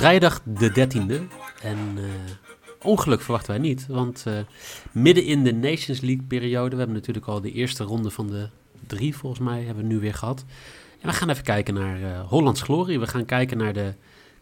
Vrijdag 0.00 0.40
de 0.44 0.70
13e 0.70 1.34
en 1.62 1.78
eh, 1.96 2.04
ongeluk 2.82 3.20
verwachten 3.20 3.50
wij 3.50 3.60
niet, 3.60 3.86
want 3.86 4.22
eh, 4.26 4.38
midden 4.92 5.24
in 5.24 5.44
de 5.44 5.54
Nations 5.54 6.00
League 6.00 6.24
periode, 6.28 6.70
we 6.70 6.76
hebben 6.76 6.96
natuurlijk 6.96 7.26
al 7.26 7.40
de 7.40 7.52
eerste 7.52 7.84
ronde 7.84 8.10
van 8.10 8.26
de 8.26 8.48
drie 8.86 9.16
volgens 9.16 9.40
mij, 9.40 9.62
hebben 9.62 9.86
we 9.86 9.92
nu 9.92 9.98
weer 9.98 10.14
gehad. 10.14 10.44
En 11.00 11.08
we 11.08 11.14
gaan 11.14 11.30
even 11.30 11.44
kijken 11.44 11.74
naar 11.74 12.02
eh, 12.02 12.28
Hollands 12.28 12.62
Glorie. 12.62 13.00
We 13.00 13.06
gaan 13.06 13.24
kijken 13.24 13.58
naar 13.58 13.72
de 13.72 13.94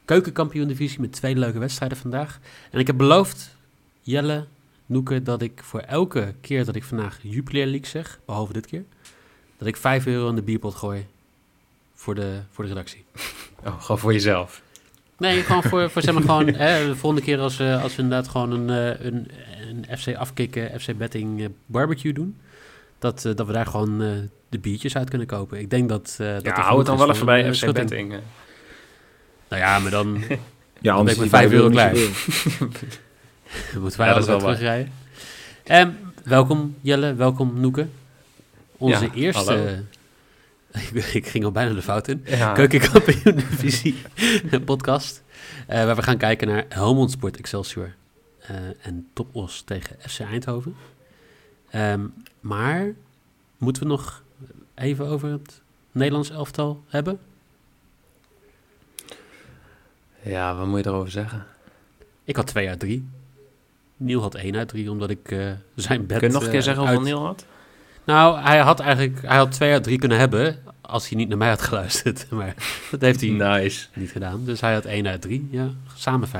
keukenkampioen 0.05 0.69
divisie 0.69 1.01
met 1.01 1.13
twee 1.13 1.37
leuke 1.37 1.59
wedstrijden 1.59 1.99
vandaag. 1.99 2.41
En 2.71 2.79
ik 2.79 2.87
heb 2.87 2.97
beloofd, 2.97 3.57
Jelle, 4.03 4.47
Noeke, 4.87 5.23
dat 5.23 5.43
ik 5.43 5.61
voor 5.63 5.81
elke 5.81 6.35
keer 6.41 6.65
dat 6.65 6.77
ik 6.77 6.85
vandaag 6.85 7.19
Jupiler 7.23 7.67
League 7.67 7.89
zeg, 7.89 8.21
behalve 8.25 8.53
dit 8.53 8.67
keer, 8.67 8.85
dat 9.57 9.69
ik 9.69 9.77
5 9.77 10.07
euro 10.07 10.29
in 10.29 10.35
de 10.35 10.43
bierpot 10.43 10.75
gooi 10.75 11.07
voor 11.95 12.15
de, 12.15 12.41
voor 12.51 12.65
de 12.65 12.71
redactie. 12.71 13.05
Oh, 13.65 13.83
gewoon 13.83 13.99
voor 13.99 14.13
jezelf. 14.13 14.63
Nee, 15.19 15.43
gewoon 15.43 15.63
voor, 15.63 15.91
voor 15.91 16.03
zeg 16.03 16.15
maar 16.15 16.23
gewoon, 16.23 16.55
hè, 16.65 16.87
de 16.87 16.97
volgende 16.97 17.25
keer 17.25 17.39
als, 17.39 17.57
we 17.57 17.79
als 17.83 17.97
we 17.97 18.03
inderdaad 18.03 18.29
gewoon 18.29 18.51
een, 18.53 18.71
eh, 18.99 19.07
een, 19.07 19.29
een 19.69 19.99
FC 19.99 20.15
afkicken, 20.15 20.81
FC 20.81 20.97
betting 20.97 21.41
eh, 21.41 21.47
barbecue 21.67 22.13
doen, 22.13 22.37
dat, 22.99 23.25
eh, 23.25 23.35
dat 23.35 23.47
we 23.47 23.53
daar 23.53 23.67
gewoon 23.67 24.03
eh, 24.03 24.09
de 24.49 24.59
biertjes 24.59 24.97
uit 24.97 25.09
kunnen 25.11 25.27
kopen. 25.27 25.59
Ik 25.59 25.71
denk 25.71 25.89
dat, 25.89 26.17
eh 26.21 26.33
dat 26.33 26.45
Ja, 26.45 26.61
hou 26.61 26.79
het 26.79 26.87
dan 26.87 26.99
wel 26.99 27.11
even 27.11 27.27
bij 27.27 27.45
FC 27.49 27.55
schutting. 27.55 27.89
Betting. 27.89 28.21
Nou 29.49 29.63
ja, 29.63 29.79
maar 29.79 29.91
dan 29.91 30.23
Ja, 30.81 30.95
ben 30.95 31.01
ik 31.01 31.07
met 31.07 31.19
die 31.19 31.29
5 31.29 31.53
euro 31.53 31.69
klaar. 31.69 31.93
moeten 33.81 33.99
wij 33.99 34.09
Ja, 34.09 34.15
dat 34.15 34.27
wel 34.27 34.39
terugrijden. 34.39 34.93
Ehm, 35.65 35.91
welkom 36.25 36.77
Jelle, 36.81 37.15
welkom 37.15 37.61
Noeke. 37.61 37.87
Onze 38.77 39.05
Ja, 39.05 39.11
eerste... 39.15 39.53
hallo. 39.53 39.67
ik, 41.13 41.27
ging 41.27 41.45
al 41.45 41.53
bijna 41.53 41.75
de 41.75 41.83
fout 41.83 42.09
in. 42.09 42.23
Ja. 42.25 42.53
Keukenkampioen 42.53 43.35
divisie 43.51 43.97
podcast. 44.65 45.23
eh, 45.67 45.85
waar 45.85 45.97
we 45.97 46.03
gaan 46.03 46.17
kijken 46.17 46.49
naar 46.49 46.65
Helmond 46.69 47.11
Sport 47.11 47.37
Excelsior 47.37 47.95
eh, 48.39 48.57
en 48.83 49.09
Top 49.13 49.35
Os 49.35 49.63
tegen 49.63 49.97
FC 50.09 50.21
Eindhoven. 50.21 50.75
Ehm, 51.71 52.07
maar 52.41 52.93
moeten 53.59 53.83
we 53.83 53.89
nog 53.89 54.23
even 54.75 55.07
over 55.07 55.31
het 55.31 55.61
Nederlands 55.93 56.31
elftal 56.31 56.83
hebben? 56.89 57.19
ja, 60.23 60.57
wat 60.57 60.67
moet 60.67 60.85
je 60.85 60.91
erover 60.91 61.11
zeggen? 61.11 61.47
Ik 62.25 62.37
had 62.37 62.47
2 62.47 62.69
uit 62.69 62.81
3. 62.81 63.09
Niel 63.97 64.21
had 64.21 64.35
1 64.35 64.57
uit 64.57 64.69
3, 64.69 64.91
omdat 64.91 65.11
ik 65.11 65.31
eh, 65.31 65.51
zijn 65.75 66.07
bed... 66.07 66.19
Kun 66.19 66.27
je 66.29 66.35
nog 66.35 66.45
een 66.45 66.51
keer 66.51 66.63
zeggen 66.63 66.87
uit- 66.87 66.95
hoeveel 66.97 67.15
Neil 67.15 67.27
had? 67.27 67.47
Nou, 68.09 68.41
hij 68.41 68.59
had 68.59 68.81
eigenlijk 68.81 69.19
hij 69.23 69.37
had 69.37 69.53
2 69.53 69.73
uit 69.73 69.83
3 69.83 69.99
kunnen 69.99 70.19
hebben 70.19 70.59
als 70.81 71.09
hij 71.09 71.19
niet 71.19 71.29
naar 71.29 71.39
mij 71.39 71.49
had 71.49 71.63
geluisterd. 71.69 72.27
Maar 72.31 72.55
dat 72.91 73.01
heeft 73.01 73.21
hij 73.21 73.31
Nice. 73.31 73.87
niet 73.95 74.11
gedaan. 74.11 74.45
Dus 74.45 74.61
hij 74.61 74.73
had 74.73 74.85
1 74.85 75.07
uit 75.07 75.21
3, 75.21 75.49
ja. 75.51 75.71
Samen 75.95 76.29
50%. 76.29 76.31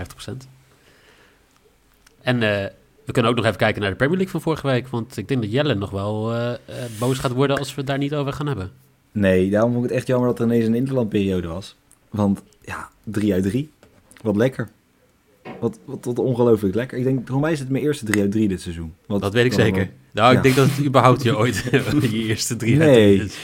En 2.21 2.43
eh, 2.43 2.67
we 3.05 3.13
kunnen 3.13 3.31
ook 3.31 3.37
nog 3.37 3.47
even 3.47 3.59
kijken 3.59 3.81
naar 3.81 3.91
de 3.91 3.97
Premier 3.97 4.17
League 4.17 4.33
van 4.33 4.41
vorige 4.43 4.67
week. 4.67 4.89
Want 4.89 5.17
ik 5.17 5.29
denk 5.29 5.43
dat 5.43 5.53
Jelle 5.53 5.75
nog 5.75 5.91
wel 5.91 6.33
eh, 6.35 6.53
eh, 6.53 6.59
boos 6.99 7.19
gaat 7.19 7.33
worden 7.33 7.59
als 7.59 7.69
we 7.71 7.75
het 7.77 7.87
daar 7.87 7.99
niet 7.99 8.15
over 8.15 8.33
gaan 8.33 8.47
hebben. 8.47 8.71
Nee, 9.13 9.51
daarom 9.51 9.73
vond 9.73 9.85
ik 9.85 9.91
het 9.91 9.99
echt 9.99 10.09
jammer 10.09 10.29
dat 10.29 10.39
er 10.39 10.45
ineens 10.45 10.67
een 10.67 10.75
interlandperiode 10.75 11.49
was. 11.49 11.77
Want 12.11 12.43
ja, 12.61 12.89
3 13.05 13.33
uit 13.33 13.43
3. 13.43 13.71
Wat 14.23 14.37
lekker. 14.37 14.69
Wat, 15.61 15.79
wat, 15.85 16.05
wat 16.05 16.19
ongelooflijk 16.19 16.75
lekker. 16.75 16.99
Ik 16.99 17.05
denk, 17.05 17.29
voor 17.29 17.41
mij 17.41 17.53
is 17.53 17.59
het 17.59 17.69
mijn 17.69 17.85
eerste 17.85 18.05
3 18.05 18.23
uit 18.23 18.31
3 18.31 18.49
dit 18.49 18.61
seizoen. 18.61 18.95
Wat, 19.07 19.21
Dat 19.21 19.33
weet 19.33 19.45
ik 19.45 19.53
zeker. 19.53 19.91
Nou, 20.13 20.31
ik 20.31 20.37
Ja. 20.37 20.43
denk 20.43 20.55
dat 20.57 20.69
het 20.71 20.85
überhaupt 20.89 21.23
je 21.23 21.37
ooit 21.37 21.57
je 22.11 22.25
eerste 22.25 22.57
3 22.57 22.81
uit 22.81 22.91
Nee. 22.91 23.15
3 23.17 23.27
is. 23.27 23.35
Ja. 23.35 23.41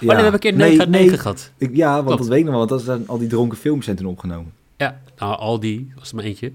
nee, 0.00 0.08
we 0.08 0.14
hebben 0.14 0.32
een 0.32 0.38
keer 0.38 0.52
9 0.52 0.68
Nee, 0.70 0.80
uit 0.80 0.88
9 0.90 1.08
nee. 1.08 1.18
gehad. 1.18 1.50
Ik, 1.58 1.76
ja, 1.76 1.92
want 1.94 2.04
Klopt. 2.06 2.20
dat 2.20 2.28
weet 2.28 2.38
ik 2.38 2.44
nog 2.44 2.54
wel. 2.54 2.66
Want 2.66 2.70
dat 2.70 2.82
zijn, 2.82 3.08
al 3.08 3.18
die 3.18 3.28
dronken 3.28 3.58
films 3.58 3.84
zijn 3.84 3.96
toen 3.96 4.06
opgenomen. 4.06 4.52
Ja, 4.76 5.00
nou, 5.18 5.38
Aldi 5.38 5.92
was 5.98 6.08
er 6.10 6.14
maar 6.16 6.24
eentje. 6.24 6.52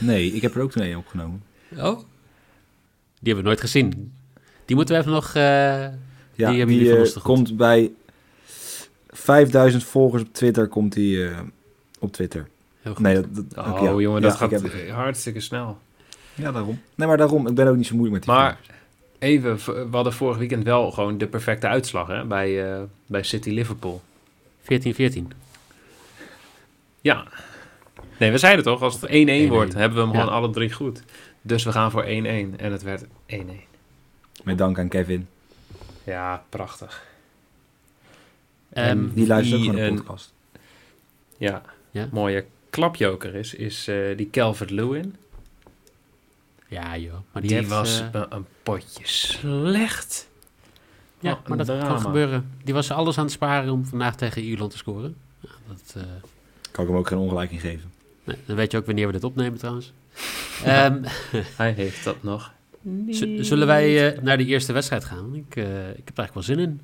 Nee, 0.00 0.32
ik 0.32 0.42
heb 0.42 0.54
er 0.54 0.62
ook 0.62 0.70
toen 0.70 0.82
één 0.82 0.96
opgenomen. 0.96 1.42
Oh, 1.76 1.98
die 1.98 2.04
hebben 3.22 3.36
we 3.36 3.42
nooit 3.42 3.60
gezien. 3.60 4.12
Die 4.64 4.76
moeten 4.76 4.94
we 4.94 5.00
even 5.00 5.12
nog... 5.12 5.28
eh, 5.34 5.42
Ja, 5.42 5.92
Die 6.34 6.58
hebben 6.58 6.78
die, 6.78 6.96
goed. 6.96 7.22
komt 7.22 7.56
bij 7.56 7.90
5000 9.08 9.84
volgers 9.84 10.22
op 10.22 10.32
Twitter. 10.34 10.68
Komt 10.68 10.92
die 10.92 11.24
eh, 11.28 11.38
op 11.98 12.12
Twitter. 12.12 12.48
Heel 12.82 12.94
goed. 12.94 13.02
Nee, 13.02 13.14
dat, 13.14 13.28
dat, 13.50 13.66
Oh, 13.66 13.80
ja. 13.82 13.90
jongen, 13.90 14.20
Ja, 14.22 14.28
dat 14.28 14.36
gaat 14.36 14.50
heb 14.50 14.62
het. 14.62 14.88
hartstikke 14.90 15.40
snel. 15.40 15.78
Ja, 16.34 16.52
daarom. 16.52 16.80
Nee, 16.94 17.08
maar 17.08 17.16
daarom. 17.16 17.46
Ik 17.46 17.54
ben 17.54 17.66
ook 17.68 17.76
niet 17.76 17.86
zo 17.86 17.94
moeilijk 17.96 18.26
met 18.26 18.34
die 18.34 18.42
Maar 18.44 18.58
films. 18.64 18.78
even, 19.18 19.90
we 19.90 19.96
hadden 19.96 20.12
vorig 20.12 20.36
weekend 20.38 20.64
wel 20.64 20.90
gewoon 20.90 21.18
de 21.18 21.26
perfecte 21.26 21.66
uitslag 21.68 22.06
hè, 22.06 22.24
bij, 22.24 22.72
eh, 22.74 22.82
bij 23.06 23.22
City 23.22 23.50
Liverpool. 23.50 24.02
14-14. 24.62 25.32
Ja. 27.00 27.24
Nee, 28.18 28.30
we 28.30 28.38
zeiden 28.38 28.64
toch, 28.64 28.82
als 28.82 29.00
het 29.00 29.10
1-1 29.10 29.48
wordt, 29.48 29.72
1-1. 29.74 29.76
hebben 29.78 29.98
we 29.98 30.04
hem 30.04 30.12
Ja. 30.14 30.20
gewoon 30.20 30.34
alle 30.34 30.50
drie 30.50 30.72
goed. 30.72 31.02
Dus 31.42 31.64
we 31.64 31.72
gaan 31.72 31.90
voor 31.90 32.04
1-1 32.04 32.58
en 32.58 32.72
het 32.72 32.82
werd 32.82 33.04
1-1. 33.26 33.60
Met 34.44 34.58
dank 34.58 34.78
aan 34.78 34.88
Kevin. 34.88 35.28
Ja, 36.04 36.44
prachtig. 36.48 37.06
Ehm, 38.72 39.08
Die 39.14 39.26
luistert 39.26 39.60
ook 39.68 39.74
naar 39.74 39.88
de 39.90 39.94
podcast. 39.94 40.32
Ja, 41.38 41.62
Ja? 41.90 42.08
mooie 42.12 42.44
klapjoker 42.70 43.34
is, 43.34 43.54
is 43.54 43.88
eh, 43.88 44.16
die 44.16 44.30
Calvert 44.30 44.70
Lewin. 44.70 45.16
ja, 46.68 46.96
joh. 46.96 47.12
Maar 47.32 47.42
die, 47.42 47.50
Die, 47.50 47.56
heeft, 47.58 47.68
was 47.70 48.02
eh, 48.12 48.22
een, 48.28 48.46
potje 48.62 49.00
slecht. 49.06 50.28
ja, 51.20 51.40
maar 51.46 51.56
dat 51.56 51.66
kan 51.66 52.00
gebeuren. 52.00 52.50
Die 52.64 52.74
was 52.74 52.90
alles 52.90 53.18
aan 53.18 53.24
het 53.24 53.32
sparen 53.32 53.72
om 53.72 53.86
vandaag 53.86 54.16
tegen 54.16 54.42
Ierland 54.42 54.70
te 54.70 54.76
scoren. 54.76 55.16
Ja, 55.40 55.48
dat, 55.68 55.94
eh, 55.96 56.02
Kan 56.70 56.84
ik 56.84 56.90
hem 56.90 56.98
ook 56.98 57.06
geen 57.08 57.18
ongelijk 57.18 57.50
in 57.50 57.58
geven. 57.60 57.92
nee, 58.24 58.36
dan 58.46 58.56
weet 58.56 58.70
je 58.72 58.78
ook 58.78 58.86
wanneer 58.86 59.06
we 59.06 59.12
dit 59.12 59.24
opnemen 59.24 59.58
trouwens. 59.58 59.92
Ehm, 60.64 61.02
Hij 61.56 61.72
heeft 61.72 62.04
dat 62.04 62.22
nog. 62.22 62.52
z- 63.08 63.38
zullen 63.38 63.66
wij 63.66 64.18
naar 64.22 64.36
de 64.38 64.44
eerste 64.44 64.72
wedstrijd 64.72 65.04
gaan? 65.04 65.34
Ik, 65.34 65.56
eh, 65.56 65.88
ik 65.90 66.02
heb 66.04 66.18
er 66.18 66.24
eigenlijk 66.24 66.34
wel 66.34 66.42
zin 66.42 66.58
in. 66.58 66.80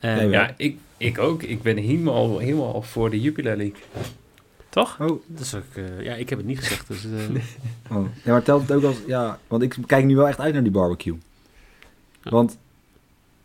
Eh, 0.00 0.16
Nee, 0.16 0.28
Ja, 0.28 0.54
ik, 0.56 0.76
ik 0.96 1.18
ook. 1.18 1.42
Ik 1.42 1.62
ben 1.62 1.76
helemaal, 1.76 2.38
helemaal 2.38 2.82
voor 2.82 3.10
de 3.10 3.20
Jupiler 3.20 3.56
League. 3.56 3.80
Toch? 4.76 4.96
Oh, 5.00 5.22
dat 5.26 5.40
is 5.40 5.54
ook, 5.54 5.74
eh, 5.74 6.02
ja, 6.02 6.14
ik 6.14 6.28
heb 6.28 6.38
het 6.38 6.46
niet 6.46 6.58
gezegd. 6.58 6.88
Dus, 6.88 7.04
eh, 7.04 7.10
oh. 7.96 8.06
Ja, 8.24 8.32
maar 8.32 8.42
telt 8.42 8.62
het 8.62 8.72
ook 8.72 8.84
als... 8.84 8.96
Ja, 9.06 9.38
want 9.48 9.62
ik 9.62 9.76
kijk 9.86 10.04
nu 10.04 10.16
wel 10.16 10.28
echt 10.28 10.40
uit 10.40 10.52
naar 10.52 10.62
die 10.62 10.72
barbecue. 10.72 11.18
Ja. 12.22 12.30
Want 12.30 12.58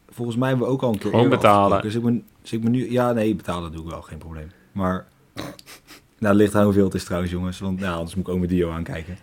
volgens 0.10 0.38
mij 0.38 0.50
hebben 0.50 0.68
we 0.68 0.74
ook 0.74 0.82
al 0.82 0.92
een 0.94 0.98
keer 0.98 1.10
Gewoon 1.10 1.30
betalen. 1.30 1.82
Dus 1.82 1.96
ik 1.96 2.04
ben, 2.04 2.24
dus 2.42 2.52
ik 2.52 2.62
ben 2.62 2.72
nu... 2.72 2.92
Ja, 2.92 3.12
nee, 3.12 3.36
betalen 3.36 3.72
doe 3.72 3.84
ik 3.84 3.90
wel, 3.90 4.02
geen 4.02 4.18
probleem. 4.18 4.52
Maar... 4.72 5.06
Nou, 5.34 5.48
het 6.18 6.36
ligt 6.36 6.56
aan 6.56 6.64
hoeveel 6.64 6.86
het 6.86 6.94
is 6.94 7.04
trouwens, 7.04 7.32
jongens. 7.32 7.60
Want 7.60 7.80
ja, 7.80 7.94
anders 7.94 8.16
moet 8.16 8.28
ik 8.28 8.34
ook 8.34 8.40
mijn 8.40 8.50
Dio 8.50 8.72
aankijken. 8.72 9.18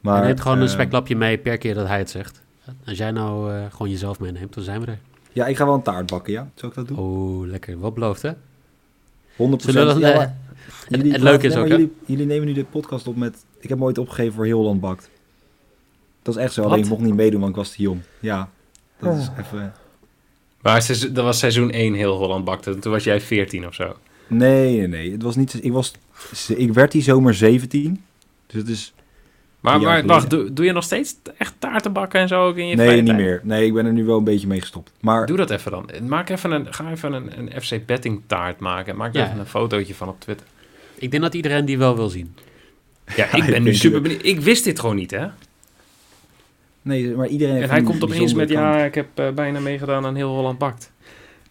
Maar, 0.00 0.16
hij 0.16 0.26
neemt 0.26 0.40
gewoon 0.40 0.58
een 0.58 0.66
eh, 0.66 0.72
speklapje 0.72 1.16
mee 1.16 1.38
per 1.38 1.58
keer 1.58 1.74
dat 1.74 1.86
hij 1.86 1.98
het 1.98 2.10
zegt. 2.10 2.42
Als 2.86 2.98
jij 2.98 3.10
nou 3.10 3.52
eh, 3.52 3.64
gewoon 3.70 3.90
jezelf 3.90 4.20
meeneemt, 4.20 4.54
dan 4.54 4.64
zijn 4.64 4.80
we 4.80 4.86
er. 4.86 4.98
Ja, 5.32 5.46
ik 5.46 5.56
ga 5.56 5.64
wel 5.64 5.74
een 5.74 5.82
taart 5.82 6.06
bakken, 6.10 6.32
ja? 6.32 6.50
Zal 6.54 6.68
ik 6.68 6.74
dat 6.74 6.88
doen? 6.88 6.98
Oh, 6.98 7.46
lekker. 7.46 7.78
Wat 7.78 7.94
beloofd, 7.94 8.22
hè? 8.22 8.32
100 9.36 9.62
Zullen 9.62 9.86
we 9.86 10.00
dan, 10.00 10.10
ja, 10.10 10.36
jullie- 10.88 11.12
het 11.12 11.20
leuke 11.22 11.46
is 11.46 11.56
ook, 11.56 11.68
jullie, 11.68 11.92
jullie 12.06 12.26
nemen 12.26 12.46
nu 12.46 12.52
de 12.52 12.64
podcast 12.64 13.06
op 13.06 13.16
met... 13.16 13.44
Ik 13.60 13.68
heb 13.68 13.78
hem 13.78 13.84
ooit 13.86 13.98
opgegeven 13.98 14.32
voor 14.34 14.44
heel 14.44 14.62
land 14.62 14.80
bakt. 14.80 15.10
Dat 16.22 16.36
is 16.36 16.42
echt 16.42 16.52
zo. 16.52 16.62
Wat? 16.62 16.70
Alleen 16.70 16.84
ik 16.84 16.90
mocht 16.90 17.02
niet 17.02 17.14
meedoen, 17.14 17.40
want 17.40 17.50
ik 17.52 17.56
was 17.56 17.70
te 17.70 17.82
jong. 17.82 18.00
Ja, 18.20 18.50
dat 18.98 19.16
is 19.16 19.28
Oh. 19.28 19.38
even... 19.38 19.72
Maar 20.60 20.86
dat 21.12 21.24
was 21.24 21.38
seizoen 21.38 21.70
1 21.70 21.94
heel 21.94 22.16
Holland 22.16 22.44
bakte. 22.44 22.78
Toen 22.78 22.92
was 22.92 23.04
jij 23.04 23.20
14 23.20 23.66
of 23.66 23.74
zo. 23.74 23.96
Nee, 24.26 24.76
nee, 24.76 24.86
nee. 24.88 25.12
Het 25.12 25.22
was 25.22 25.36
niet... 25.36 25.64
Ik, 25.64 25.72
was, 25.72 25.92
ik 26.56 26.72
werd 26.72 26.92
die 26.92 27.02
zomer 27.02 27.34
17. 27.34 28.04
Dus 28.46 28.60
het 28.60 28.68
is 28.68 28.92
Maar, 29.62 29.80
maar 29.80 30.06
wacht, 30.06 30.30
doe, 30.30 30.52
doe 30.52 30.64
je 30.64 30.72
nog 30.72 30.84
steeds 30.84 31.14
echt 31.38 31.54
taarten 31.58 31.92
bakken 31.92 32.20
en 32.20 32.28
zo 32.28 32.46
ook 32.46 32.56
in 32.56 32.66
je 32.68 32.76
Nee, 32.76 32.96
niet 32.96 33.06
tijd? 33.06 33.18
meer. 33.18 33.40
Nee, 33.42 33.66
ik 33.66 33.72
ben 33.74 33.86
er 33.86 33.92
nu 33.92 34.04
wel 34.04 34.18
een 34.18 34.24
beetje 34.24 34.46
mee 34.46 34.60
gestopt. 34.60 34.92
Maar 35.00 35.26
Doe 35.26 35.36
dat 35.36 35.50
even 35.50 35.70
dan. 35.70 35.88
Maak 36.06 36.28
even 36.28 36.50
een, 36.50 36.74
ga 36.74 36.90
even 36.90 37.12
een, 37.12 37.30
een 37.38 37.62
FC 37.62 37.86
Betting 37.86 38.20
taart 38.26 38.58
maken. 38.60 38.96
Maak 38.96 39.14
er 39.14 39.20
Ja. 39.20 39.26
even 39.26 39.38
een 39.38 39.46
fotootje 39.46 39.94
van 39.94 40.08
op 40.08 40.20
Twitter. 40.20 40.46
Ik 40.94 41.10
denk 41.10 41.22
dat 41.22 41.34
iedereen 41.34 41.64
die 41.64 41.78
wel 41.78 41.96
wil 41.96 42.08
zien. 42.08 42.34
Ja, 43.16 43.24
ik 43.26 43.32
ik 43.32 43.46
ben 43.46 43.62
nu 43.62 43.74
super 43.74 44.00
benieuwd. 44.02 44.24
Ik 44.24 44.40
wist 44.40 44.64
dit 44.64 44.80
gewoon 44.80 44.96
niet, 44.96 45.10
hè? 45.10 45.26
nee, 46.82 47.14
maar 47.16 47.26
iedereen 47.26 47.52
heeft 47.54 47.64
En 47.66 47.70
hij 47.70 47.78
een 47.78 47.84
komt 47.84 48.02
opeens 48.04 48.34
met, 48.34 48.48
ja, 48.48 48.84
ik 48.84 48.94
heb 48.94 49.06
eh, 49.14 49.30
bijna 49.30 49.60
meegedaan 49.60 50.06
aan 50.06 50.14
Heel 50.14 50.34
Holland 50.34 50.58
Bakt. 50.58 50.92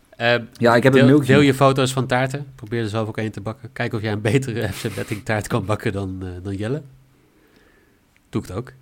Eh, 0.10 0.30
kant. 0.36 0.48
Ja, 0.54 0.76
ik 0.76 0.84
heb 0.84 0.94
het 0.94 1.02
deel, 1.02 1.12
mailtje. 1.12 1.34
deel 1.34 1.42
je 1.42 1.54
foto's 1.54 1.92
van 1.94 2.06
taarten. 2.08 2.48
Probeer 2.56 2.82
er 2.84 2.90
zelf 2.90 3.08
ook 3.08 3.18
een 3.18 3.32
te 3.32 3.42
bakken. 3.42 3.70
Kijk 3.74 3.94
of 3.94 4.02
jij 4.02 4.12
een 4.12 4.22
betere 4.22 4.68
FC 4.74 4.96
Betting 4.96 5.24
taart 5.24 5.48
kan 5.48 5.66
bakken 5.66 5.92
dan, 5.92 6.18
eh, 6.22 6.28
dan 6.44 6.56
Jelle. 6.56 6.82
Doe 8.32 8.42
ik 8.42 8.48
het 8.48 8.58
ook. 8.58 8.74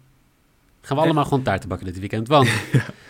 Gaan 0.81 0.97
we 0.97 1.03
allemaal 1.03 1.23
gewoon 1.23 1.43
taarten 1.43 1.69
bakken 1.69 1.87
dit 1.87 1.99
weekend. 1.99 2.27
Want, 2.27 2.47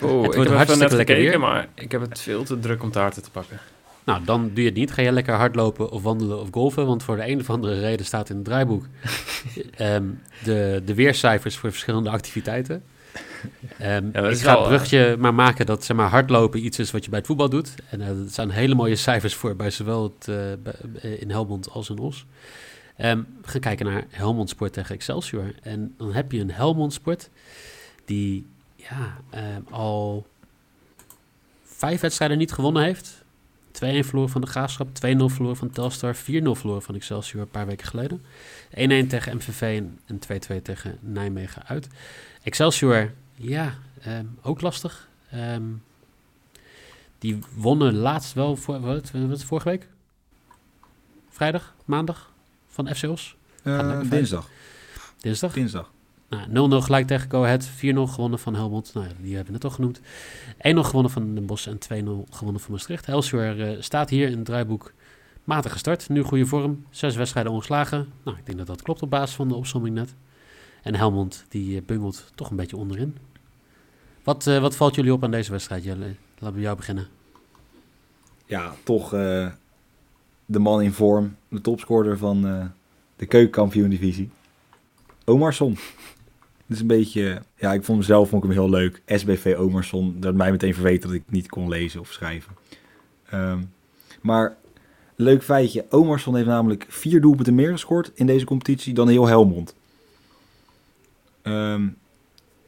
Oh, 0.02 0.22
Het 0.22 0.26
ik 0.32 0.36
wordt 0.36 0.50
hartstikke 0.50 0.84
net 0.84 0.92
lekker 0.94 1.16
gekeken, 1.16 1.40
weer. 1.40 1.40
maar 1.50 1.68
ik 1.76 1.92
heb 1.92 2.02
het 2.02 2.20
veel 2.20 2.44
te 2.44 2.60
druk 2.60 2.84
om 2.84 2.92
taarten 2.92 3.24
te 3.24 3.32
pakken. 3.32 3.60
nou, 4.04 4.24
dan 4.26 4.42
doe 4.54 4.60
je 4.64 4.70
het 4.70 4.78
niet. 4.78 4.92
Ga 4.92 5.02
je 5.02 5.12
lekker 5.12 5.34
hardlopen 5.34 5.90
of 5.92 6.02
wandelen 6.04 6.40
of 6.42 6.48
golfen. 6.52 6.86
Want 6.86 7.04
voor 7.04 7.16
de 7.16 7.28
een 7.30 7.40
of 7.40 7.50
andere 7.50 7.80
reden 7.80 8.06
staat 8.06 8.30
in 8.30 8.36
het 8.36 8.46
draaiboek 8.46 8.86
ehm, 9.76 10.04
de, 10.44 10.82
de 10.86 10.94
weercijfers 10.94 11.58
voor 11.58 11.72
verschillende 11.72 12.10
activiteiten. 12.10 12.84
Ehm, 13.78 14.08
ik 14.08 14.38
ga 14.38 14.58
het 14.60 14.68
brugje 14.68 15.16
maar 15.20 15.34
maken 15.34 15.66
dat 15.66 15.84
zeg 15.84 15.98
maar, 15.98 16.10
hardlopen 16.10 16.66
iets 16.66 16.80
is 16.80 16.92
wat 16.92 17.04
je 17.04 17.10
bij 17.10 17.20
het 17.20 17.28
voetbal 17.28 17.50
doet. 17.50 17.74
En 17.90 18.02
er 18.02 18.16
zijn 18.28 18.50
hele 18.50 18.76
mooie 18.76 18.96
cijfers 18.96 19.36
voor 19.36 19.56
bij 19.56 19.70
zowel 19.70 20.04
het, 20.04 20.28
eh, 20.28 20.36
bij- 20.64 21.12
in 21.12 21.30
Helmond 21.30 21.70
als 21.72 21.90
in 21.90 21.98
Os. 22.00 22.26
We 23.00 23.26
gaan 23.42 23.62
kijken 23.62 23.86
naar 23.86 24.06
Helmond 24.10 24.50
Sport 24.50 24.74
tegen 24.74 24.96
Excelsior. 24.96 25.54
En 25.62 25.94
dan 25.98 26.14
heb 26.14 26.32
je 26.32 26.40
een 26.40 26.52
Helmond 26.52 26.94
Sport 26.94 27.30
die 28.06 28.46
ja, 28.76 29.18
ehm, 29.30 29.62
al 29.70 30.28
vijf 31.64 32.02
wedstrijden 32.02 32.38
niet 32.38 32.52
gewonnen 32.52 32.84
heeft. 32.84 33.24
2-1 33.72 34.06
verloren 34.06 34.30
van 34.30 34.42
de 34.42 34.48
Graafschap, 34.48 34.96
2-0 34.96 35.30
verloren 35.30 35.58
van 35.58 35.70
Telstar, 35.70 36.16
4-0 36.16 36.56
verloren 36.56 36.82
van 36.82 36.96
Excelsior 36.96 37.42
een 37.42 37.50
paar 37.50 37.66
weken 37.66 37.88
geleden. 37.88 38.22
1-1 38.70 39.08
tegen 39.08 39.36
MVV 39.36 39.62
en- 39.62 40.00
en 40.06 40.20
2-2 40.20 40.62
tegen 40.62 40.98
Nijmegen 41.02 41.66
uit. 41.66 41.88
Excelsior, 42.44 43.14
ja, 43.36 43.74
ehm, 44.02 44.26
ook 44.42 44.62
lastig. 44.62 45.08
Die 47.18 47.40
wonnen 47.56 47.96
laatst 47.96 48.34
wel, 48.34 48.56
voor, 48.56 48.80
wat, 48.80 49.12
wat, 49.12 49.44
vorige 49.44 49.70
week? 49.70 49.88
Vrijdag, 51.30 51.76
maandag 51.86 52.32
van 52.86 52.96
FC 52.96 53.04
Os? 53.04 53.36
Eh, 53.64 53.74
lekker 53.88 54.10
dinsdag. 54.10 54.50
Dinsdag? 55.18 55.54
Dinsdag. 55.54 55.92
Nou, 56.30 56.72
0-0 56.82 56.82
gelijk 56.82 57.08
tegen 57.08 57.30
Go 57.30 57.44
Ahead. 57.44 57.70
4-0 57.70 58.08
gewonnen 58.08 58.40
van 58.40 58.56
Helmond. 58.56 58.94
Nou, 58.94 59.08
ja, 59.08 59.14
die 59.22 59.36
hebben 59.36 59.46
we 59.46 59.52
net 59.52 59.64
al 59.64 59.70
genoemd. 59.70 60.02
1-0 60.58 60.84
gewonnen 60.84 61.12
van 61.12 61.36
Den 61.36 61.46
Bosch 61.46 61.68
en 61.68 61.78
2-0 61.78 62.26
gewonnen 62.30 62.62
van 62.62 62.72
Maastricht. 62.72 63.08
Elsevier 63.08 63.70
eh, 63.70 63.82
staat 63.82 64.10
hier 64.10 64.30
in 64.30 64.38
het 64.38 64.46
draaiboek 64.46 64.94
matig 65.44 65.72
gestart. 65.72 66.10
Nu 66.10 66.24
goede 66.24 66.46
vorm. 66.46 66.86
Zes 66.90 67.16
wedstrijden 67.16 67.52
ongeslagen. 67.52 68.14
Nou, 68.24 68.38
ik 68.38 68.46
denk 68.46 68.58
dat 68.58 68.68
dat 68.68 68.82
klopt 68.82 69.02
op 69.02 69.10
basis 69.10 69.36
van 69.36 69.48
de 69.48 69.56
opsomming 69.56 69.96
net. 69.96 70.16
En 70.82 70.96
Helmond, 70.96 71.46
die 71.50 71.78
eh, 71.78 71.86
bungelt 71.86 72.32
toch 72.36 72.50
een 72.50 72.56
beetje 72.56 72.78
onderin. 72.78 73.18
Wat, 74.24 74.48
eh, 74.48 74.62
wat 74.62 74.76
valt 74.76 74.96
jullie 74.96 75.14
op 75.14 75.24
aan 75.24 75.32
deze 75.32 75.52
wedstrijd, 75.52 75.84
Jelle? 75.84 76.06
Laten 76.06 76.46
we 76.46 76.52
bij 76.52 76.62
jou 76.62 76.76
beginnen. 76.76 77.08
Ja, 78.46 78.74
toch 78.84 79.14
eh, 79.14 79.48
de 80.52 80.60
man 80.60 80.82
in 80.82 80.92
vorm. 80.92 81.36
De 81.48 81.62
topscorer 81.62 82.18
van 82.18 82.48
eh, 82.48 82.66
de 83.16 83.26
keukenkampioen-divisie. 83.26 84.30
Omarsson. 85.26 85.74
Dat 86.68 86.78
is 86.78 86.80
een 86.80 86.88
beetje... 86.88 87.42
Ja, 87.56 87.74
ik 87.74 87.84
vond 87.84 87.98
hem 87.98 88.08
zelf 88.08 88.30
vond 88.30 88.44
ik 88.44 88.50
hem 88.50 88.60
heel 88.60 88.70
leuk. 88.70 89.02
SBV 89.06 89.56
Omarsson. 89.58 90.16
Dat 90.20 90.34
mij 90.36 90.52
meteen 90.52 90.74
verweten 90.74 91.10
dat 91.10 91.18
ik 91.18 91.24
niet 91.28 91.50
kon 91.50 91.70
lezen 91.70 92.00
of 92.00 92.12
schrijven. 92.12 92.54
Ehm, 93.30 93.60
maar 94.22 94.58
leuk 95.16 95.44
feitje. 95.44 95.86
Omarsson 95.90 96.36
heeft 96.36 96.48
namelijk 96.48 96.86
vier 96.90 97.22
doelpunten 97.22 97.56
meer 97.56 97.72
gescoord 97.72 98.12
in 98.16 98.26
deze 98.26 98.46
competitie 98.46 98.94
dan 98.94 99.08
heel 99.08 99.28
Helmond. 99.28 99.76
Ehm, 101.42 101.88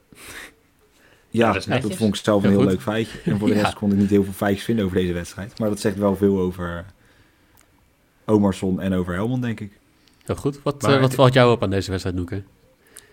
ja, 1.30 1.54
dat 1.54 1.96
vond 1.96 2.16
ik 2.16 2.16
zelf 2.16 2.44
een 2.44 2.50
Heel 2.50 2.64
leuk 2.64 2.82
feitje. 2.82 3.20
En 3.26 3.40
voor 3.40 3.48
de 3.48 3.54
Ja. 3.56 3.62
rest 3.62 3.74
kon 3.74 3.92
ik 3.92 3.98
niet 3.98 4.10
heel 4.10 4.24
veel 4.24 4.34
feitjes 4.34 4.66
vinden 4.66 4.86
over 4.86 4.98
deze 4.98 5.14
wedstrijd. 5.14 5.60
Maar 5.60 5.70
dat 5.70 5.80
zegt 5.80 5.98
wel 5.98 6.16
veel 6.16 6.40
over 6.40 6.86
Omarsson 8.32 8.82
en 8.82 8.94
over 8.94 9.14
Helmond, 9.14 9.42
denk 9.42 9.60
ik. 9.60 9.72
Heel 10.26 10.36
goed. 10.36 10.64
Wat, 10.64 10.82
Maar 10.82 10.94
eh, 10.96 11.02
wat 11.02 11.14
valt 11.16 11.34
jou 11.34 11.52
op 11.52 11.64
aan 11.64 11.70
deze 11.70 11.90
wedstrijd, 11.90 12.16
Noeke? 12.16 12.44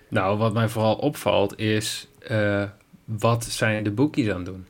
Nou, 0.09 0.39
wat 0.39 0.53
mij 0.55 0.69
vooral 0.69 0.95
opvalt 0.95 1.59
is... 1.59 2.09
eh, 2.19 2.63
wat 3.05 3.45
zijn 3.45 3.85
de 3.85 3.91
boekies 3.91 4.29
aan 4.31 4.37
het 4.37 4.47
doen? 4.47 4.67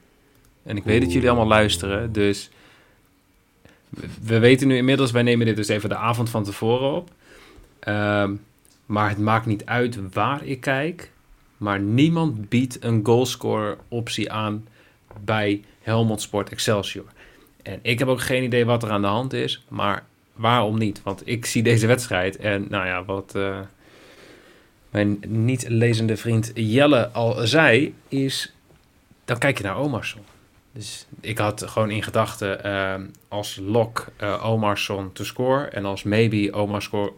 En 0.63 0.77
ik 0.77 0.85
weet 0.85 1.01
dat 1.03 1.13
jullie 1.13 1.29
allemaal 1.29 1.47
luisteren, 1.49 2.13
dus... 2.13 2.51
we- 3.89 4.07
We 4.23 4.39
weten 4.39 4.69
nu 4.69 4.77
inmiddels, 4.77 5.11
wij 5.11 5.23
nemen 5.23 5.47
dit 5.47 5.57
dus 5.57 5.69
even 5.69 5.89
de 5.89 5.97
avond 5.97 6.31
van 6.31 6.45
tevoren 6.45 6.93
op. 6.93 7.11
Ehm, 7.79 8.35
maar 8.87 9.09
het 9.09 9.19
maakt 9.19 9.47
niet 9.47 9.65
uit 9.67 9.99
waar 10.13 10.45
ik 10.45 10.61
kijk. 10.61 11.11
Maar 11.57 11.81
niemand 11.81 12.49
biedt 12.49 12.85
een 12.85 13.01
goalscorer 13.05 13.77
optie 13.89 14.33
aan 14.33 14.67
bij 15.25 15.63
Helmond 15.83 16.21
Sport 16.21 16.51
Excelsior. 16.51 17.05
En 17.63 17.79
ik 17.83 17.99
heb 17.99 18.09
ook 18.09 18.21
geen 18.21 18.43
idee 18.43 18.65
wat 18.65 18.83
er 18.83 18.91
aan 18.91 19.01
de 19.01 19.07
hand 19.07 19.33
is. 19.33 19.65
Maar 19.69 20.05
waarom 20.39 20.79
niet? 20.79 21.03
Want 21.03 21.23
ik 21.25 21.47
zie 21.47 21.63
deze 21.63 21.87
wedstrijd 21.87 22.37
en 22.37 22.67
nou 22.69 22.87
ja, 22.87 23.05
wat 23.05 23.35
eh, 23.35 23.61
mijn 24.91 25.19
niet 25.27 25.69
lezende 25.69 26.17
vriend 26.17 26.51
Jelle 26.55 27.09
al 27.09 27.47
zei, 27.47 27.95
is 28.09 28.53
dan 29.25 29.39
kijk 29.39 29.59
je 29.59 29.65
naar 29.65 29.79
Omarsson. 29.79 30.23
Dus 30.73 31.07
ik 31.21 31.39
had 31.39 31.65
gewoon 31.67 31.91
in 31.91 32.03
gedachten 32.03 32.65
ehm, 32.65 33.07
als 33.29 33.61
lock 33.63 34.07
eh, 34.17 34.45
Omarsson 34.51 35.13
to 35.13 35.25
score 35.25 35.65
en 35.67 35.85
als 35.85 36.03
maybe 36.03 36.53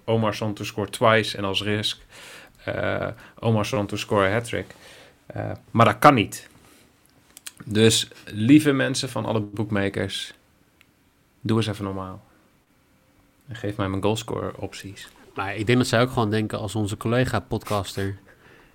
Omarsson 0.05 0.55
to 0.55 0.65
score 0.65 0.91
twice 0.91 1.37
en 1.37 1.45
als 1.45 1.63
risk 1.63 1.99
eh 2.65 3.09
Omarsson 3.39 3.87
to 3.87 3.97
score 3.97 4.29
a 4.29 4.33
hat-trick. 4.33 4.67
Maar 5.71 5.87
dat 5.87 5.99
kan 5.99 6.15
niet. 6.15 6.49
Dus 7.65 8.09
lieve 8.25 8.73
mensen 8.73 9.09
van 9.09 9.25
alle 9.25 9.41
bookmakers, 9.41 10.33
doe 11.41 11.57
eens 11.57 11.67
even 11.67 11.85
normaal. 11.85 12.23
En 13.51 13.57
geef 13.57 13.77
mij 13.77 13.89
mijn 13.89 14.03
goalscore 14.03 14.53
opties. 14.57 15.09
Maar 15.35 15.57
ik 15.57 15.67
denk 15.67 15.79
dat 15.79 15.87
zij 15.87 16.01
ook 16.01 16.11
gewoon 16.11 16.31
denken 16.31 16.59
als 16.59 16.75
onze 16.75 16.97
collega-podcaster 16.97 18.17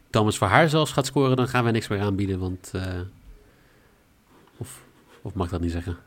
Thomas 0.10 0.38
voor 0.38 0.48
haar 0.48 0.70
zelfs 0.70 0.92
gaat 0.92 1.06
scoren, 1.06 1.36
dan 1.36 1.48
gaan 1.48 1.64
wij 1.64 1.72
niks 1.72 1.88
meer 1.88 2.00
aanbieden. 2.02 2.40
Want, 2.40 2.72
eh, 2.74 2.84
of, 4.58 4.82
of 5.22 5.34
mag 5.34 5.46
ik 5.46 5.52
dat 5.52 5.62
niet 5.62 5.72
zeggen? 5.72 5.98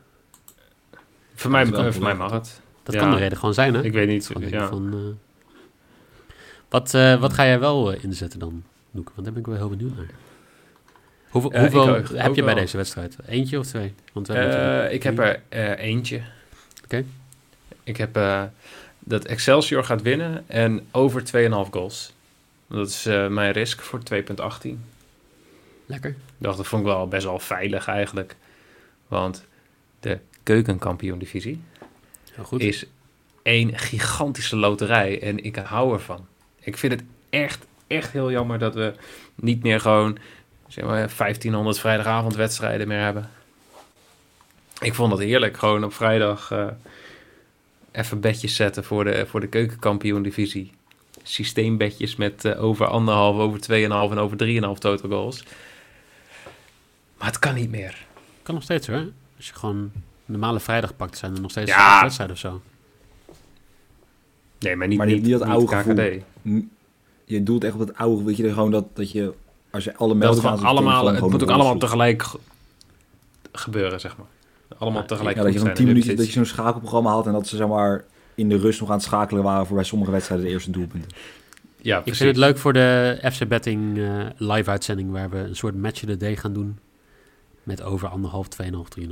Voor 1.35 1.51
mij, 1.51 1.65
voor 1.65 2.03
mij 2.03 2.15
mag 2.15 2.31
het. 2.31 2.61
Dat 2.83 2.93
Ja. 2.93 2.99
kan 3.01 3.11
de 3.11 3.17
reden 3.17 3.37
gewoon 3.37 3.53
zijn, 3.53 3.73
hè? 3.73 3.83
Ik 3.83 3.91
weet 3.93 4.07
niet. 4.07 4.31
Ja. 4.49 4.67
van, 4.67 4.93
eh, 4.93 4.99
wat, 6.69 6.93
eh, 6.93 7.19
wat 7.19 7.33
ga 7.33 7.45
jij 7.45 7.59
wel 7.59 7.91
inzetten 7.91 8.39
dan, 8.39 8.63
Noeke? 8.91 9.11
Want 9.13 9.23
daar 9.25 9.33
ben 9.33 9.41
ik 9.41 9.47
wel 9.47 9.57
heel 9.57 9.69
benieuwd 9.77 9.95
naar. 9.97 10.09
Hoeveel, 11.29 11.59
hoeveel 11.59 11.89
ook- 11.89 12.07
heb 12.09 12.29
ook 12.29 12.35
je 12.35 12.43
bij 12.43 12.53
wel. 12.53 12.63
deze 12.63 12.77
wedstrijd? 12.77 13.15
Eentje 13.27 13.59
of 13.59 13.65
twee? 13.65 13.93
Want 14.13 14.29
ik 14.91 15.03
heb 15.03 15.19
er 15.19 15.77
eentje. 15.77 16.21
Oké. 16.83 17.03
Ik 17.89 17.97
heb 17.97 18.15
eh, 18.17 18.43
dat 18.99 19.25
Excelsior 19.25 19.83
gaat 19.83 20.01
winnen 20.01 20.43
en 20.47 20.87
over 20.91 21.23
2,5 21.65 21.69
goals. 21.71 22.13
Dat 22.67 22.87
is 22.87 23.05
eh, 23.05 23.27
mijn 23.27 23.51
risk 23.51 23.81
voor 23.81 23.99
2,18. 24.13 24.69
Lekker. 25.85 26.09
Ik 26.09 26.15
dacht, 26.37 26.57
dat 26.57 26.67
vond 26.67 26.81
ik 26.81 26.87
wel 26.87 27.07
best 27.07 27.25
wel 27.25 27.39
veilig 27.39 27.87
eigenlijk. 27.87 28.35
Want 29.07 29.45
de 29.99 30.19
keukenkampioen-divisie 30.43 31.61
goed. 32.41 32.61
is 32.61 32.85
één 33.41 33.77
gigantische 33.77 34.55
loterij 34.55 35.21
en 35.21 35.43
ik 35.43 35.55
hou 35.55 35.93
ervan. 35.93 36.27
Ik 36.59 36.77
vind 36.77 36.93
het 36.93 37.03
echt, 37.29 37.65
echt 37.87 38.11
heel 38.11 38.31
jammer 38.31 38.59
dat 38.59 38.73
we 38.73 38.93
niet 39.35 39.63
meer 39.63 39.79
gewoon 39.79 40.17
zeg 40.67 40.85
maar, 40.85 41.11
1500 41.17 41.79
vrijdagavondwedstrijden 41.79 42.87
meer 42.87 43.01
hebben. 43.01 43.29
Ik 44.79 44.93
vond 44.93 45.11
het 45.11 45.21
heerlijk, 45.21 45.57
gewoon 45.57 45.83
op 45.83 45.93
vrijdag 45.93 46.51
eh, 46.51 46.67
even 47.99 48.19
bedjes 48.19 48.55
zetten 48.55 48.83
voor 48.83 49.03
de, 49.03 49.25
voor 49.27 49.39
de 49.39 49.47
keukenkampioen-divisie. 49.47 50.71
Systeembedjes 51.23 52.15
met 52.15 52.45
eh, 52.45 52.63
over 52.63 52.87
anderhalf, 52.87 53.37
over 53.37 53.59
2,5 53.61 53.67
en 54.11 54.17
over 54.17 54.37
3,5 54.45 54.79
total 54.79 55.09
goals. 55.09 55.43
Maar 57.17 57.27
het 57.27 57.39
kan 57.39 57.53
niet 57.55 57.69
meer. 57.69 58.05
Kan 58.43 58.53
nog 58.55 58.63
steeds 58.63 58.87
hoor. 58.87 59.05
Als 59.37 59.47
je 59.47 59.53
gewoon 59.53 59.75
een 59.77 59.91
normale 60.25 60.59
vrijdag 60.59 60.95
pakt, 60.95 61.17
zijn 61.17 61.35
er 61.35 61.41
nog 61.41 61.51
steeds 61.51 61.71
Ja. 61.71 62.01
wedstrijden 62.01 62.35
of 62.35 62.41
zo. 62.41 62.61
Nee, 64.59 64.75
maar 64.75 64.87
niet, 64.87 64.97
Maar 64.97 65.07
niet- 65.07 65.29
dat 65.29 65.39
niet 65.39 65.49
oude 65.49 65.65
KKD. 65.65 65.83
gevoel. 66.43 66.67
Je 67.25 67.43
doelt 67.43 67.63
echt 67.63 67.73
op 67.73 67.79
het 67.79 67.95
oude, 67.97 68.23
weet 68.23 68.37
je, 68.37 68.53
gewoon 68.53 68.71
dat, 68.71 68.85
dat 68.95 69.11
je, 69.11 69.33
als 69.69 69.83
je 69.83 69.95
alle 69.95 70.07
Dat 70.09 70.17
meldingen 70.17 70.65
allemaal, 70.65 71.05
het 71.05 71.19
moet 71.29 71.43
ook 71.43 71.49
allemaal 71.49 71.77
tegelijk 71.77 72.23
ge- 72.23 72.39
gebeuren, 73.51 73.99
zeg 73.99 74.17
maar. 74.17 74.27
Allemaal 74.77 75.01
Ja, 75.01 75.07
tegelijk 75.07 75.37
Ja, 75.37 75.43
dat 75.43 75.51
je 75.53 75.57
zo'n 75.59 75.65
zijn 75.67 75.77
10 75.77 75.87
in 75.87 75.93
de 75.93 75.99
minuten 75.99 76.17
dat 76.17 76.25
je 76.25 76.31
zo'n 76.31 76.45
schakelprogramma 76.45 77.11
had 77.11 77.25
en 77.27 77.31
dat 77.33 77.47
ze 77.47 77.55
zeg 77.55 77.67
maar 77.67 78.03
in 78.35 78.49
de 78.49 78.57
rust 78.57 78.79
nog 78.79 78.89
aan 78.89 78.95
het 78.95 79.03
schakelen 79.05 79.43
waren 79.43 79.65
voor 79.65 79.75
bij 79.75 79.85
sommige 79.85 80.11
wedstrijden 80.11 80.45
de 80.47 80.51
eerste 80.51 80.71
doelpunten. 80.71 81.09
Ja, 81.81 81.97
Ik 81.97 82.15
vind 82.15 82.29
het 82.29 82.37
leuk 82.37 82.57
voor 82.57 82.73
de 82.73 83.19
FC 83.31 83.47
Betting 83.47 83.97
eh, 83.97 84.25
live 84.37 84.69
uitzending 84.69 85.11
waar 85.11 85.29
we 85.29 85.37
een 85.37 85.55
soort 85.55 85.75
match 85.75 86.03
of 86.03 86.09
the 86.09 86.17
day 86.17 86.35
gaan 86.35 86.53
doen. 86.53 86.79
Met 87.63 87.81
over 87.81 88.07
anderhalf, 88.07 88.47
2,5, 88.63 88.67
3,5. 88.99 89.07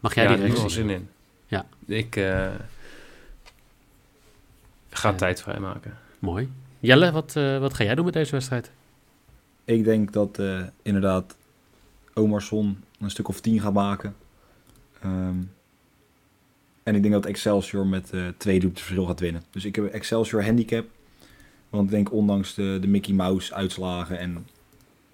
Mag 0.00 0.14
jij 0.14 0.24
ja, 0.24 0.36
die 0.36 0.46
direct 0.46 0.70
zin 0.70 0.90
in. 0.90 1.08
Ja. 1.46 1.66
Ik 1.86 2.16
eh, 2.16 2.48
ga 4.90 5.08
Ja. 5.08 5.14
tijd 5.14 5.42
vrijmaken. 5.42 5.98
Mooi. 6.18 6.50
Jelle, 6.80 7.12
wat, 7.12 7.36
eh, 7.36 7.58
wat 7.58 7.74
ga 7.74 7.84
jij 7.84 7.94
doen 7.94 8.04
met 8.04 8.14
deze 8.14 8.30
wedstrijd? 8.32 8.70
Ik 9.64 9.84
denk 9.84 10.12
dat 10.12 10.38
eh, 10.38 10.62
inderdaad 10.82 11.36
Omarsson 12.14 12.84
een 13.00 13.10
stuk 13.10 13.28
of 13.28 13.40
tien 13.40 13.60
gaat 13.60 13.72
maken. 13.72 14.14
Ehm, 15.00 15.38
en 16.82 16.94
ik 16.94 17.02
denk 17.02 17.14
dat 17.14 17.26
Excelsior 17.26 17.86
met 17.86 18.10
eh 18.12 18.28
twee 18.36 18.58
doelpunten 18.58 18.84
verschil 18.84 19.06
gaat 19.06 19.20
winnen. 19.20 19.42
Dus 19.50 19.64
ik 19.64 19.76
heb 19.76 19.84
Excelsior 19.86 20.44
handicap. 20.44 20.86
Want 21.70 21.84
ik 21.84 21.90
denk 21.90 22.12
ondanks 22.12 22.54
de, 22.54 22.78
de 22.80 22.86
Mickey 22.86 23.14
Mouse 23.14 23.54
uitslagen 23.54 24.18
en 24.18 24.46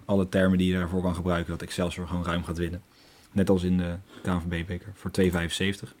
alle 0.05 0.29
termen 0.29 0.57
die 0.57 0.67
je 0.71 0.73
daarvoor 0.79 1.01
kan 1.01 1.15
gebruiken, 1.15 1.51
dat 1.51 1.61
Excelsior 1.61 2.07
gewoon 2.07 2.25
ruim 2.25 2.43
gaat 2.43 2.57
winnen. 2.57 2.81
Net 3.31 3.49
als 3.49 3.63
in 3.63 3.77
de 3.77 3.95
KNVB-beker 4.21 4.91
voor 4.93 5.11
2,75. 5.21 5.93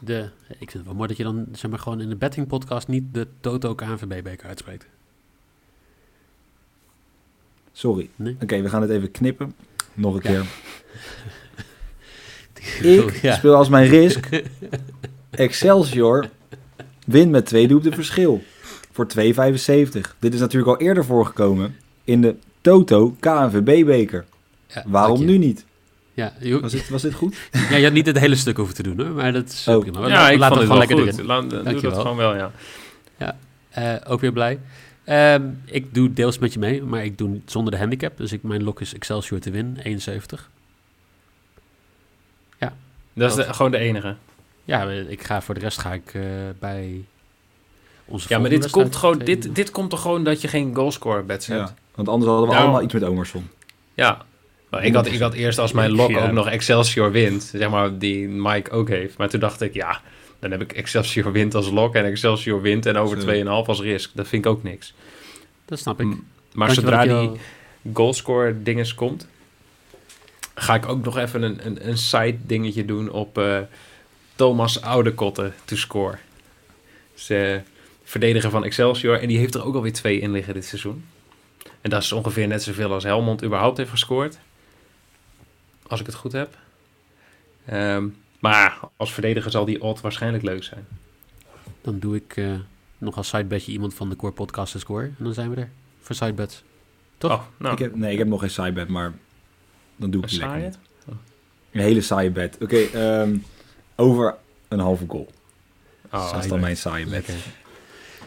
De, 0.00 0.30
ik 0.48 0.56
vind 0.58 0.72
het 0.72 0.84
wel 0.84 0.94
mooi 0.94 1.08
dat 1.08 1.16
je 1.16 1.22
dan 1.22 1.46
zeg 1.52 1.70
maar, 1.70 1.78
gewoon 1.78 2.00
in 2.00 2.08
de 2.08 2.16
betting 2.16 2.46
podcast 2.46 2.88
niet 2.88 3.04
de 3.14 3.26
Toto 3.40 3.74
KNVB-beker 3.74 4.46
uitspreekt. 4.48 4.86
Sorry. 7.72 8.10
Nee? 8.16 8.36
Oké, 8.42 8.60
we 8.62 8.68
gaan 8.68 8.82
het 8.82 8.90
even 8.90 9.10
knippen. 9.10 9.54
Nog 9.94 10.14
een 10.14 10.32
Ja. 10.32 10.40
keer. 10.40 10.46
Ik 12.82 13.18
Ja. 13.22 13.34
speel 13.34 13.54
als 13.54 13.68
mijn 13.68 13.88
risk. 13.88 14.28
Excelsior 15.30 16.28
wint 17.06 17.30
met 17.30 17.46
twee 17.46 17.68
doelpunten 17.68 17.94
verschil. 17.98 18.42
Voor 18.92 19.06
2,75. 19.06 20.16
Dit 20.18 20.34
is 20.34 20.40
natuurlijk 20.40 20.78
al 20.80 20.86
eerder 20.86 21.04
voorgekomen 21.04 21.76
in 22.04 22.20
de 22.20 22.34
Toto 22.60 23.16
KNVB-beker. 23.20 24.24
Ja, 24.66 24.84
Waarom 24.86 25.18
je. 25.20 25.24
nu 25.24 25.38
niet? 25.38 25.64
Ja, 26.14 26.32
je, 26.40 26.60
Was 26.60 26.72
dit, 26.72 26.88
was 26.88 27.02
dit 27.02 27.14
goed? 27.14 27.36
ja, 27.70 27.76
je 27.76 27.84
had 27.84 27.92
niet 27.92 28.06
het 28.06 28.18
hele 28.18 28.34
stuk 28.36 28.56
hoeven 28.56 28.74
te 28.74 28.82
doen, 28.82 29.00
hoor, 29.00 29.14
maar 29.14 29.32
dat 29.32 29.48
is 29.48 29.68
Oh. 29.68 29.78
prima. 29.78 30.00
ja, 30.00 30.08
Laat- 30.08 30.30
ik 30.30 30.38
laat 30.38 30.48
vond 30.48 30.60
het 30.60 30.68
gewoon 30.68 30.68
wel 30.68 30.78
lekker 30.78 30.96
goed. 30.98 31.06
erin. 31.12 31.26
Laat, 31.26 31.40
doe 31.42 31.50
dat 31.50 31.64
Dankjewel. 31.64 32.00
gewoon 32.00 32.16
wel, 32.16 32.34
ja. 32.36 32.50
Eh, 33.70 33.94
ook 34.06 34.20
weer 34.20 34.32
blij. 34.32 34.58
Ehm, 35.04 35.42
ik 35.64 35.94
doe 35.94 36.12
deels 36.12 36.38
met 36.38 36.52
je 36.52 36.58
mee, 36.58 36.82
maar 36.82 37.04
ik 37.04 37.18
doe 37.18 37.40
zonder 37.46 37.72
de 37.72 37.78
handicap. 37.78 38.16
Dus 38.16 38.32
ik, 38.32 38.42
mijn 38.42 38.62
lok 38.62 38.80
is 38.80 38.94
Excelsior 38.94 39.38
te 39.40 39.50
winnen, 39.50 39.76
71. 39.82 40.50
Dat 43.14 43.30
is 43.30 43.36
de- 43.36 43.44
Dat- 43.44 43.56
gewoon 43.56 43.70
de 43.70 43.78
enige. 43.78 44.14
Ja, 44.64 44.88
ik 44.90 45.22
ga 45.22 45.42
voor 45.42 45.54
de 45.54 45.60
rest 45.60 45.78
ga 45.78 45.92
ik 45.92 46.10
eh, 46.14 46.22
bij 46.58 47.04
onze 48.04 48.26
Ja, 48.28 48.38
maar 48.38 48.50
dit 48.50 48.70
komt, 48.70 48.96
gewoon, 48.96 49.18
dit, 49.18 49.54
dit 49.54 49.70
komt 49.70 49.90
toch 49.90 50.00
gewoon 50.02 50.24
dat 50.24 50.40
je 50.40 50.48
geen 50.48 50.74
goalscore 50.74 51.22
bets 51.22 51.46
hebt? 51.46 51.60
Ja. 51.68 51.74
Want 51.94 52.08
anders 52.08 52.30
hadden 52.30 52.46
we 52.48 52.54
Daarom- 52.54 52.70
allemaal 52.72 52.90
iets 52.92 53.00
met 53.00 53.10
Omarsson. 53.10 53.48
Ja. 53.94 54.24
Maar 54.70 54.84
ik, 54.84 54.94
had, 54.94 55.06
ik 55.06 55.20
had 55.20 55.34
eerst 55.34 55.58
als 55.58 55.72
mijn 55.72 55.94
ja. 55.94 56.02
ook 56.26 56.32
nog 56.32 56.48
Excelsior 56.48 57.10
wint, 57.10 57.42
zeg 57.42 57.70
maar, 57.70 57.98
die 57.98 58.28
Mike 58.28 58.70
ook 58.70 58.88
heeft. 58.88 59.16
Maar 59.18 59.28
toen 59.28 59.40
dacht 59.40 59.60
ik, 59.60 59.74
ja, 59.74 60.00
dan 60.38 60.50
heb 60.50 60.60
ik 60.62 60.72
Excelsior 60.72 61.32
wint 61.32 61.54
als 61.54 61.70
lok 61.70 61.94
en 61.94 62.04
Excelsior 62.04 62.60
wint 62.62 62.86
en 62.86 62.96
over 62.96 63.20
Zo. 63.20 63.26
2,5 63.62 63.68
als 63.68 63.80
risk. 63.80 64.10
Dat 64.14 64.28
vind 64.28 64.44
ik 64.44 64.50
ook 64.50 64.62
niks. 64.62 64.94
Dat 65.64 65.78
snap 65.78 66.00
ik. 66.00 66.06
M- 66.06 66.18
Maar 66.52 66.70
zodra 66.70 67.02
die 67.06 67.30
goalscore 67.92 68.62
dinges 68.62 68.94
komt, 68.94 69.26
ga 70.54 70.74
ik 70.74 70.88
ook 70.88 71.04
nog 71.04 71.18
even 71.18 71.42
een, 71.42 71.66
een, 71.66 71.88
een 71.88 71.98
side 71.98 72.36
dingetje 72.46 72.84
doen 72.84 73.10
op 73.10 73.38
eh, 73.38 73.58
Thomas 74.34 74.80
Oudekotte 74.82 75.52
to 75.64 75.76
score. 75.76 76.16
Dus, 77.14 77.30
eh, 77.30 77.56
verdediger 78.04 78.50
van 78.50 78.64
Excelsior. 78.64 79.20
En 79.20 79.28
die 79.28 79.38
heeft 79.38 79.54
er 79.54 79.64
ook 79.64 79.74
alweer 79.74 79.92
twee 79.92 80.20
in 80.20 80.30
liggen 80.30 80.54
dit 80.54 80.64
seizoen. 80.64 81.04
En 81.80 81.90
dat 81.90 82.02
is 82.02 82.12
ongeveer 82.12 82.46
net 82.46 82.62
zoveel 82.62 82.92
als 82.92 83.04
Helmond 83.04 83.44
überhaupt 83.44 83.76
heeft 83.76 83.90
gescoord. 83.90 84.38
Als 85.86 86.00
ik 86.00 86.06
het 86.06 86.14
goed 86.14 86.32
heb. 86.32 86.56
Ehm, 87.64 88.06
maar 88.38 88.78
als 88.96 89.12
verdediger 89.12 89.50
zal 89.50 89.64
die 89.64 89.82
odd 89.82 90.00
waarschijnlijk 90.00 90.42
leuk 90.42 90.64
zijn. 90.64 90.86
Dan 91.80 91.98
doe 91.98 92.16
ik 92.16 92.36
eh, 92.36 92.52
nog 92.98 93.16
als 93.16 93.28
sidebedje 93.28 93.72
iemand 93.72 93.94
van 93.94 94.08
de 94.08 94.16
Core 94.16 94.32
Podcast 94.32 94.72
te 94.72 94.78
score. 94.78 95.04
En 95.04 95.24
dan 95.24 95.34
zijn 95.34 95.50
we 95.50 95.56
er 95.56 95.70
voor 96.00 96.14
sidebets. 96.14 96.62
Toch? 97.18 97.32
Oh, 97.32 97.42
nou, 97.56 97.72
Ik 97.72 97.78
heb, 97.78 97.94
nee, 97.94 98.12
ik 98.12 98.18
heb 98.18 98.26
nog 98.26 98.40
geen 98.40 98.50
side 98.50 98.72
bet, 98.72 98.88
maar 98.88 99.12
dan 99.96 100.10
doe 100.10 100.22
ik 100.22 100.30
lekker 100.30 100.48
saaie? 100.48 100.64
niet. 100.64 100.78
Een 101.72 101.80
hele 101.80 102.00
saaie 102.00 102.30
bet. 102.30 102.56
Oké, 102.60 102.76
ehm, 102.76 103.36
over 103.96 104.34
een 104.68 104.78
halve 104.78 105.04
goal. 105.08 105.32
Oh, 106.12 106.32
dat 106.32 106.42
is 106.44 106.48
dan 106.50 106.60
mijn 106.60 106.76
saaie 106.76 107.04
bet. 107.04 107.12
Lekker. 107.12 107.34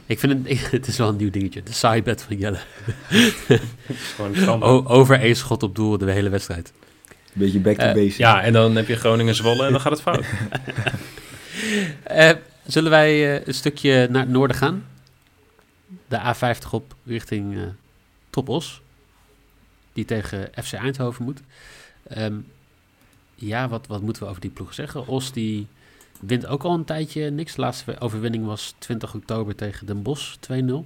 Ik 0.06 0.20
vind 0.20 0.48
het, 0.48 0.72
het 0.72 0.88
is 0.88 0.98
wel 0.98 1.10
een 1.10 1.16
nieuw 1.16 1.30
dingetje. 1.30 1.64
De 1.64 1.74
sidebet 1.74 2.22
van 2.22 2.38
Jelle. 2.38 2.60
O- 4.60 4.84
over 4.88 5.20
één 5.20 5.36
schot 5.36 5.64
op 5.64 5.76
doel 5.76 5.98
de 5.98 6.12
hele 6.12 6.30
wedstrijd. 6.30 6.74
Een 7.08 7.44
beetje 7.44 7.60
back 7.60 7.76
to 7.78 7.86
Eh, 7.86 7.94
basics. 7.94 8.18
Ja, 8.18 8.42
en 8.42 8.54
dan 8.54 8.76
heb 8.76 8.88
je 8.88 8.96
Groningen 8.96 9.36
Zwolle 9.36 9.66
en 9.66 9.72
dan 9.72 9.82
gaat 9.82 9.92
het 9.92 10.02
fout. 10.02 10.26
Eh, 12.04 12.32
zullen 12.66 12.90
wij 12.92 13.36
eh, 13.40 13.48
een 13.48 13.54
stukje 13.54 14.08
naar 14.12 14.22
het 14.22 14.30
noorden 14.32 14.58
gaan? 14.58 14.86
De 16.08 16.18
A50 16.36 16.70
op 16.72 16.96
richting 17.06 17.56
eh 17.56 17.62
Top 18.30 18.50
Os. 18.50 18.82
Die 19.98 20.06
tegen 20.06 20.50
FC 20.64 20.74
Eindhoven 20.74 21.26
moet. 21.26 21.42
Ehm, 22.08 22.36
ja, 23.36 23.68
wat, 23.68 23.88
wat 23.88 24.02
moeten 24.02 24.24
we 24.24 24.30
over 24.30 24.42
die 24.42 24.50
ploeg 24.50 24.74
zeggen? 24.74 25.08
Os 25.08 25.32
die 25.32 25.68
wint 26.20 26.46
ook 26.46 26.64
al 26.64 26.74
een 26.74 26.86
tijdje 26.86 27.30
niks. 27.30 27.56
De 27.56 27.62
laatste 27.62 28.00
overwinning 28.00 28.46
was 28.46 28.76
20 28.78 29.16
oktober 29.16 29.56
tegen 29.56 29.86
Den 29.86 30.02
Bosch 30.02 30.36
2-0. 30.36 30.86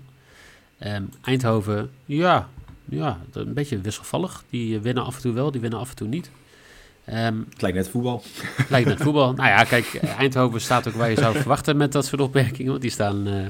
Ehm, 0.77 1.03
Eindhoven, 1.21 1.91
ja, 2.05 2.49
ja, 2.85 3.19
een 3.31 3.53
beetje 3.53 3.81
wisselvallig. 3.81 4.43
Die 4.49 4.79
winnen 4.79 5.03
af 5.03 5.15
en 5.15 5.21
toe 5.21 5.33
wel, 5.33 5.51
die 5.51 5.61
winnen 5.61 5.79
af 5.79 5.89
en 5.89 5.95
toe 5.95 6.07
niet. 6.07 6.31
Ehm, 7.05 7.39
Het 7.49 7.61
lijkt 7.61 7.77
net 7.77 7.89
voetbal. 7.89 8.23
Lijkt 8.69 8.87
net 8.87 9.01
voetbal. 9.01 9.33
Nou 9.33 9.49
ja, 9.49 9.63
kijk, 9.63 9.95
Eindhoven 9.95 10.61
staat 10.61 10.87
ook 10.87 10.93
waar 10.93 11.09
je 11.09 11.15
zou 11.15 11.35
verwachten 11.37 11.77
met 11.77 11.91
dat 11.91 12.05
soort 12.05 12.21
opmerkingen. 12.21 12.69
Want 12.69 12.81
die 12.81 12.91
staan, 12.91 13.27
eh, 13.27 13.45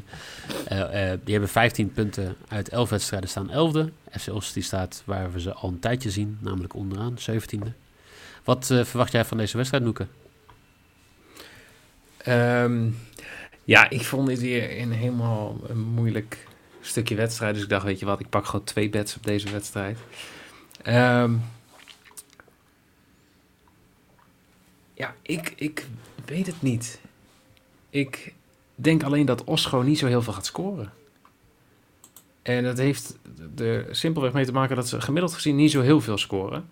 eh, 0.66 1.12
eh, 1.12 1.20
die 1.24 1.32
hebben 1.32 1.50
15 1.50 1.92
punten 1.92 2.36
uit 2.48 2.70
11 2.70 2.90
wedstrijden, 2.90 3.30
staan 3.30 3.50
11e. 3.50 3.92
FC 4.20 4.34
Os 4.34 4.54
die 4.54 4.64
staat 4.64 5.04
waar 5.06 5.32
we 5.32 5.42
ze 5.42 5.54
al 5.54 5.70
een 5.70 5.80
tijdje 5.80 6.12
zien, 6.12 6.38
namelijk 6.42 6.76
onderaan, 6.76 7.18
17e. 7.20 7.74
Wat 8.44 8.70
eh, 8.72 8.84
verwacht 8.84 9.12
jij 9.12 9.26
van 9.26 9.38
deze 9.38 9.58
wedstrijd, 9.58 9.84
Noeke? 9.84 10.08
Ehm, 12.18 12.90
ja, 13.64 13.90
ik 13.90 14.02
vond 14.02 14.28
dit 14.28 14.40
weer 14.40 14.80
een 14.80 14.92
helemaal 14.92 15.60
een 15.68 15.80
moeilijk 15.80 16.48
stukje 16.82 17.16
wedstrijd. 17.16 17.54
Dus 17.54 17.64
ik 17.64 17.70
dacht, 17.70 17.86
weet 17.86 18.00
je 18.00 18.06
wat, 18.06 18.20
ik 18.20 18.30
pak 18.30 18.46
gewoon 18.46 18.66
twee 18.66 18.90
bets 18.90 19.16
op 19.16 19.24
deze 19.24 19.52
wedstrijd. 19.52 19.98
Ehm, 20.82 21.34
ja, 25.02 25.16
ik, 25.22 25.54
ik 25.56 25.88
weet 26.26 26.46
het 26.48 26.62
niet. 26.62 27.02
Ik 27.90 28.34
denk 28.76 29.04
alleen 29.04 29.26
dat 29.26 29.44
Os 29.44 29.66
gewoon 29.66 29.86
niet 29.86 29.98
zo 30.00 30.08
heel 30.08 30.22
veel 30.22 30.34
gaat 30.34 30.46
scoren. 30.46 30.92
En 32.42 32.64
dat 32.64 32.78
heeft 32.78 33.18
er 33.58 33.86
simpelweg 33.92 34.34
mee 34.34 34.46
te 34.46 34.52
maken 34.52 34.76
dat 34.76 34.88
ze 34.88 35.02
gemiddeld 35.02 35.34
gezien 35.34 35.56
niet 35.56 35.72
zo 35.72 35.82
heel 35.82 36.02
veel 36.02 36.18
scoren. 36.18 36.66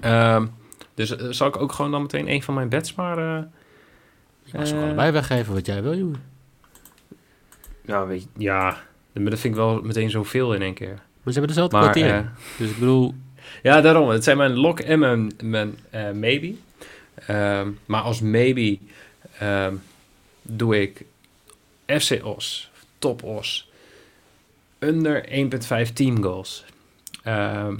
Ehm, 0.00 0.46
dus 0.94 1.16
eh, 1.16 1.26
zal 1.30 1.48
ik 1.48 1.56
ook 1.56 1.72
gewoon 1.72 1.90
dan 1.90 2.02
meteen 2.02 2.28
een 2.30 2.42
van 2.42 2.54
mijn 2.54 2.68
bets 2.68 2.94
maar... 2.94 3.18
eh, 3.18 3.44
Je 4.44 4.58
mag 4.58 4.66
ze 4.66 4.74
ook 4.74 4.80
Eh. 4.80 4.86
allebei 4.86 5.10
weggeven 5.12 5.54
wat 5.54 5.66
jij 5.66 5.82
wil, 5.82 5.96
jongen. 5.96 6.22
Ja, 7.82 8.06
weet 8.06 8.22
je, 8.22 8.28
ja, 8.36 8.76
maar 9.12 9.30
dat 9.30 9.38
vind 9.40 9.54
ik 9.54 9.60
wel 9.60 9.80
meteen 9.82 10.10
zoveel 10.10 10.54
in 10.54 10.62
één 10.62 10.74
keer. 10.74 10.94
Maar 11.22 11.32
ze 11.32 11.38
hebben 11.38 11.48
dezelfde 11.56 11.76
eh, 12.00 12.26
dus 12.58 12.70
ik 12.70 12.78
bedoel, 12.78 13.14
ja, 13.62 13.80
daarom. 13.80 14.08
Het 14.08 14.24
zijn 14.24 14.36
mijn 14.36 14.52
lock 14.56 14.80
en 14.80 14.98
mijn, 14.98 15.32
mijn 15.42 15.78
eh, 15.90 16.10
maybe. 16.10 16.54
Ehm, 17.26 17.70
maar 17.86 18.02
als 18.02 18.20
maybe 18.20 18.78
ehm, 19.38 19.74
doe 20.42 20.80
ik 20.80 21.04
FC 21.86 22.24
Os, 22.24 22.70
top 22.98 23.22
Os, 23.22 23.70
under 24.78 25.28
1.5 25.86 25.92
team 25.92 26.22
goals. 26.22 26.64
Ehm, 27.22 27.76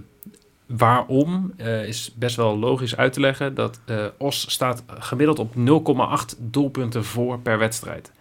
waarom 0.67 1.53
eh, 1.57 1.87
is 1.87 2.13
best 2.15 2.37
wel 2.37 2.59
logisch 2.59 2.97
uit 2.97 3.13
te 3.13 3.21
leggen. 3.21 3.55
Dat 3.55 3.81
eh, 3.85 4.07
Os 4.17 4.51
staat 4.51 4.83
gemiddeld 4.87 5.39
op 5.39 5.55
0,8 5.55 6.37
doelpunten 6.39 7.05
voor 7.05 7.39
per 7.39 7.59
wedstrijd. 7.59 8.13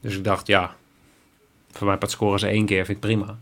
Dus 0.00 0.16
ik 0.16 0.24
dacht, 0.24 0.46
ja, 0.46 0.76
voor 1.70 1.86
mij 1.86 1.96
part 1.96 2.10
scoren 2.10 2.38
ze 2.38 2.46
één 2.46 2.66
keer, 2.66 2.84
vind 2.84 2.96
ik 2.96 3.02
prima. 3.02 3.38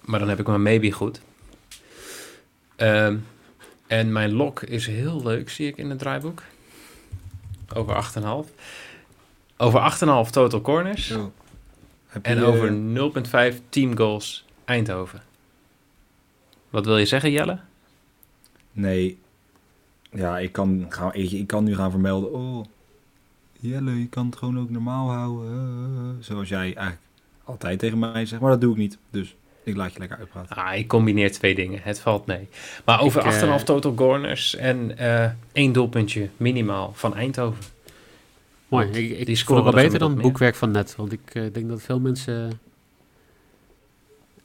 Maar 0.00 0.18
dan 0.18 0.28
heb 0.28 0.40
ik 0.40 0.46
mijn 0.46 0.62
maybe 0.62 0.92
goed. 0.92 1.20
Ehm, 2.78 3.16
en 3.86 4.12
mijn 4.12 4.32
lock 4.32 4.62
is 4.62 4.86
heel 4.86 5.22
leuk, 5.22 5.50
zie 5.50 5.66
ik 5.68 5.76
in 5.76 5.90
het 5.90 5.98
draaiboek. 5.98 6.42
Over 7.74 7.94
8,5. 7.94 8.52
Over 9.56 9.80
8,5 9.80 10.30
total 10.30 10.60
corners. 10.60 11.08
Je, 11.08 11.26
En 12.22 12.38
eh, 12.38 12.48
over 12.48 12.70
0,5 13.52 13.60
team 13.68 13.96
goals 13.96 14.44
Eindhoven. 14.64 15.22
Wat 16.70 16.84
wil 16.84 16.98
je 16.98 17.06
zeggen, 17.06 17.30
Jelle? 17.30 17.58
Nee. 18.72 19.18
Ja, 20.10 20.38
ik 20.38 20.52
kan, 20.52 20.86
gaan, 20.88 21.14
ik, 21.14 21.30
ik 21.30 21.46
kan 21.46 21.64
nu 21.64 21.74
gaan 21.74 21.90
vermelden. 21.90 22.32
Oh, 22.32 22.64
Jelle, 23.60 23.98
je 23.98 24.08
kan 24.08 24.26
het 24.26 24.36
gewoon 24.36 24.58
ook 24.58 24.70
normaal 24.70 25.10
houden. 25.10 25.50
eh, 25.52 26.08
eh." 26.10 26.14
Zoals 26.20 26.48
jij 26.48 26.58
eigenlijk 26.74 27.00
altijd 27.44 27.78
tegen 27.78 27.98
mij 27.98 28.26
zegt. 28.26 28.40
Maar 28.42 28.50
dat 28.50 28.60
doe 28.60 28.72
ik 28.72 28.78
niet. 28.78 28.98
Dus 29.10 29.36
ik 29.68 29.76
laat 29.76 29.92
je 29.92 29.98
lekker 29.98 30.18
uitpraten. 30.18 30.56
Ah, 30.56 30.76
ik 30.76 30.88
combineer 30.88 31.32
twee 31.32 31.54
dingen. 31.54 31.80
Het 31.82 32.00
valt 32.00 32.26
mee. 32.26 32.48
Maar 32.84 33.00
over 33.00 33.26
Ik, 33.26 33.32
eh, 33.32 33.58
8,5 33.58 33.64
total 33.64 33.94
corners 33.94 34.56
en 34.56 34.98
eh 34.98 35.30
één 35.52 35.72
doelpuntje 35.72 36.28
minimaal 36.36 36.92
van 36.94 37.14
Eindhoven. 37.14 37.64
Mooi. 38.68 38.84
Want 38.84 38.96
Ik, 38.96 39.18
ik 39.18 39.26
die 39.26 39.36
scoren 39.36 39.64
wel 39.64 39.72
er 39.72 39.82
beter 39.82 39.98
dan 39.98 40.10
het 40.10 40.20
boekwerk 40.20 40.54
van 40.54 40.70
net. 40.70 40.96
Want 40.96 41.12
ik 41.12 41.20
eh, 41.32 41.42
denk 41.52 41.68
dat 41.68 41.82
veel 41.82 42.00
mensen... 42.00 42.60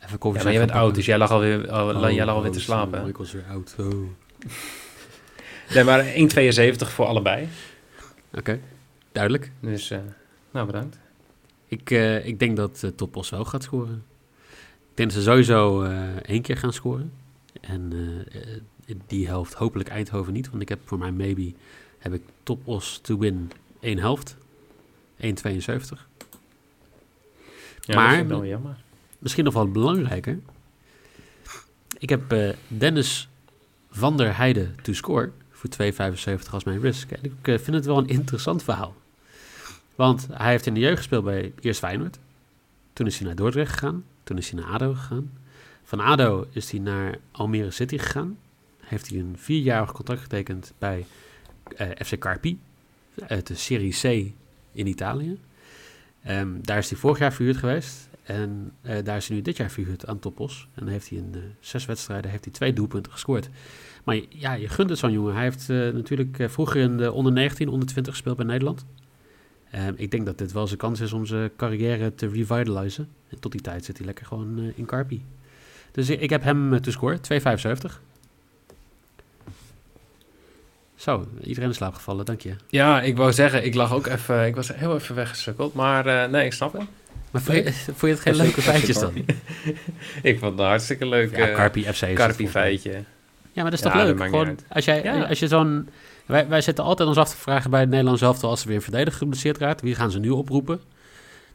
Even 0.05 0.17
koffie 0.17 0.39
Ja, 0.39 0.45
maar 0.45 0.53
je 0.53 0.65
bent 0.65 0.71
oud, 0.71 0.95
dus 0.95 1.05
jij 1.05 1.17
lag 1.17 1.31
alweer, 1.31 1.71
al, 1.71 1.95
Oh, 1.95 2.11
jij 2.11 2.25
lag 2.25 2.35
alweer 2.35 2.51
te 2.51 2.59
slapen. 2.59 3.07
Ik 3.07 3.17
was 3.17 3.31
weer 3.31 3.45
oud. 3.49 3.75
Oh. 3.79 3.85
Oké, 3.85 3.95
Nee, 5.73 5.83
maar 5.83 6.05
1,72 6.05 6.93
voor 6.93 7.05
allebei. 7.05 7.47
duidelijk. 9.11 9.51
Dus, 9.59 9.91
eh, 9.91 9.99
nou 10.51 10.65
bedankt. 10.65 10.99
Ik, 11.67 11.91
eh, 11.91 12.25
ik 12.25 12.39
denk 12.39 12.57
dat 12.57 12.81
uh, 12.85 12.91
Topos 12.91 13.29
wel 13.29 13.45
gaat 13.45 13.63
scoren. 13.63 14.03
Ik 14.93 14.99
denk 14.99 15.11
dat 15.13 15.23
ze 15.23 15.29
sowieso 15.29 15.83
eh, 15.83 16.15
één 16.15 16.41
keer 16.41 16.57
gaan 16.57 16.73
scoren. 16.73 17.11
En 17.61 17.89
eh, 17.93 18.55
eh, 18.55 18.95
die 19.07 19.27
helft 19.27 19.53
hopelijk 19.53 19.89
Eindhoven 19.89 20.33
niet. 20.33 20.49
Want 20.49 20.61
ik 20.61 20.69
heb 20.69 20.79
voor 20.85 20.97
mijn 20.97 21.15
maybe 21.15 21.53
heb 21.99 22.13
ik 22.13 22.21
Topos 22.43 22.99
to 23.01 23.17
win 23.17 23.51
één 23.79 23.97
helft. 23.97 24.35
1,72. 25.17 26.07
Ja, 27.79 27.95
Maar- 27.95 28.27
wel 28.27 28.45
jammer. 28.45 28.75
Misschien 29.19 29.43
nog 29.43 29.53
wel 29.53 29.71
belangrijker. 29.71 30.39
Ik 31.97 32.09
heb 32.09 32.35
Dennis 32.67 33.29
van 33.89 34.17
der 34.17 34.37
Heijden 34.37 34.75
to 34.81 34.93
score 34.93 35.31
voor 35.51 35.69
2,75 35.69 36.53
als 36.53 36.63
mijn 36.63 36.79
risk. 36.79 37.11
En 37.11 37.23
ik 37.23 37.33
vind 37.43 37.73
het 37.73 37.85
wel 37.85 37.97
een 37.97 38.07
interessant 38.07 38.63
verhaal. 38.63 38.95
Want 39.95 40.27
hij 40.31 40.51
heeft 40.51 40.65
in 40.65 40.73
de 40.73 40.79
jeugd 40.79 40.97
gespeeld 40.97 41.23
bij 41.23 41.53
eerst 41.59 41.79
Feyenoord. 41.79 42.19
Toen 42.93 43.07
is 43.07 43.17
hij 43.17 43.27
naar 43.27 43.35
Dordrecht 43.35 43.71
gegaan. 43.71 44.03
Toen 44.23 44.37
is 44.37 44.49
hij 44.49 44.59
naar 44.61 44.69
ADO 44.69 44.93
gegaan. 44.93 45.31
Van 45.83 45.99
ADO 45.99 46.47
is 46.51 46.71
hij 46.71 46.79
naar 46.79 47.17
Almere 47.31 47.71
City 47.71 47.97
gegaan. 47.97 48.37
Heeft 48.79 49.09
hij 49.09 49.19
een 49.19 49.35
vierjarig 49.37 49.91
contract 49.91 50.21
getekend 50.21 50.73
bij 50.77 51.05
eh, 51.77 51.89
FC 52.05 52.17
Carpi. 52.17 52.59
Uit 53.27 53.47
de 53.47 53.55
Serie 53.55 53.93
C 54.01 54.33
in 54.71 54.87
Italië. 54.87 55.39
Ehm, 56.23 56.49
daar 56.61 56.77
is 56.77 56.89
hij 56.89 56.99
vorig 56.99 57.19
jaar 57.19 57.33
verhuurd 57.33 57.57
geweest. 57.57 58.09
En 58.23 58.71
eh, 58.81 59.03
daar 59.03 59.17
is 59.17 59.27
hij 59.27 59.35
nu 59.35 59.41
dit 59.41 59.57
jaar 59.57 59.71
verhuurd 59.71 60.07
aan 60.07 60.19
Topos. 60.19 60.67
En 60.73 60.87
heeft 60.87 61.09
hij 61.09 61.17
in 61.17 61.29
eh, 61.33 61.39
zes 61.59 61.85
wedstrijden 61.85 62.31
heeft 62.31 62.43
hij 62.43 62.53
twee 62.53 62.73
doelpunten 62.73 63.11
gescoord. 63.11 63.49
Maar 64.03 64.19
ja, 64.29 64.53
je 64.53 64.69
gunt 64.69 64.89
het 64.89 64.99
zo'n 64.99 65.11
jongen. 65.11 65.33
Hij 65.33 65.43
heeft 65.43 65.67
natuurlijk 65.67 66.37
vroeger 66.49 66.81
in 66.81 66.97
de 66.97 67.11
onder 67.11 67.31
19, 67.31 67.67
onder 67.69 67.87
20 67.87 68.13
gespeeld 68.13 68.37
bij 68.37 68.45
Nederland. 68.45 68.85
Ehm, 69.73 69.93
ik 69.95 70.11
denk 70.11 70.25
dat 70.25 70.37
dit 70.37 70.51
wel 70.51 70.67
zijn 70.67 70.79
kans 70.79 70.99
is 70.99 71.13
om 71.13 71.25
zijn 71.25 71.51
carrière 71.57 72.15
te 72.15 72.27
revitalisen. 72.27 73.07
En 73.29 73.39
tot 73.39 73.51
die 73.51 73.61
tijd 73.61 73.85
zit 73.85 73.97
hij 73.97 74.05
lekker 74.05 74.25
gewoon 74.25 74.59
eh, 74.59 74.63
in 74.75 74.85
Carpi. 74.85 75.25
Dus 75.91 76.09
ik, 76.09 76.21
ik 76.21 76.29
heb 76.29 76.43
hem 76.43 76.73
eh, 76.73 76.79
te 76.79 76.91
scoren, 76.91 77.19
2,75. 77.19 77.99
Zo, 80.95 81.27
iedereen 81.43 81.69
in 81.69 81.75
slaap 81.75 81.93
gevallen, 81.93 82.25
dank 82.25 82.41
je. 82.41 82.55
Ja, 82.67 83.01
ik 83.01 83.17
wou 83.17 83.31
zeggen, 83.33 83.65
ik 83.65 83.73
lag 83.75 83.93
ook 83.93 84.07
even, 84.07 84.45
ik 84.45 84.55
was 84.55 84.75
heel 84.75 84.95
even 84.95 85.15
weggesukkeld. 85.15 85.73
Maar 85.73 86.05
eh, 86.05 86.29
nee, 86.29 86.45
ik 86.45 86.53
snap 86.53 86.73
het. 86.73 86.81
Maar 87.31 87.41
vond 87.41 87.57
je, 87.57 87.73
vond 87.73 87.99
je 88.01 88.07
het 88.07 88.19
geen 88.19 88.35
leuke 88.35 88.61
feitjes 88.61 88.99
dan? 88.99 89.13
Ik 90.21 90.39
vond 90.39 90.51
het 90.51 90.59
een 90.59 90.65
hartstikke 90.65 91.05
leuk 91.07 91.35
Ja, 91.37 91.53
Carpi 91.53 91.83
FC 91.83 92.01
is 92.01 92.13
Carpi 92.13 92.47
feitje. 92.49 92.91
Ja, 92.91 93.61
maar 93.61 93.71
dat 93.71 93.73
is 93.73 93.81
toch 93.81 93.93
leuk? 93.93 94.23
Gewoon, 94.23 94.59
als, 94.69 94.85
jij, 94.85 95.03
Ja. 95.03 95.23
als 95.23 95.39
je 95.39 95.47
zo'n... 95.47 95.89
Wij, 96.25 96.47
wij 96.47 96.61
zitten 96.61 96.83
altijd 96.83 97.07
ons 97.07 97.17
af 97.17 97.29
te 97.29 97.37
vragen 97.37 97.69
bij 97.69 97.79
het 97.79 97.89
Nederlands 97.89 98.21
elftal 98.21 98.49
als 98.49 98.61
er 98.61 98.67
weer 98.67 98.75
een 98.75 98.81
verdediger 98.81 99.17
geblesseerd 99.17 99.57
raakt. 99.57 99.81
Wie 99.81 99.95
gaan 99.95 100.11
ze 100.11 100.19
nu 100.19 100.29
oproepen? 100.29 100.81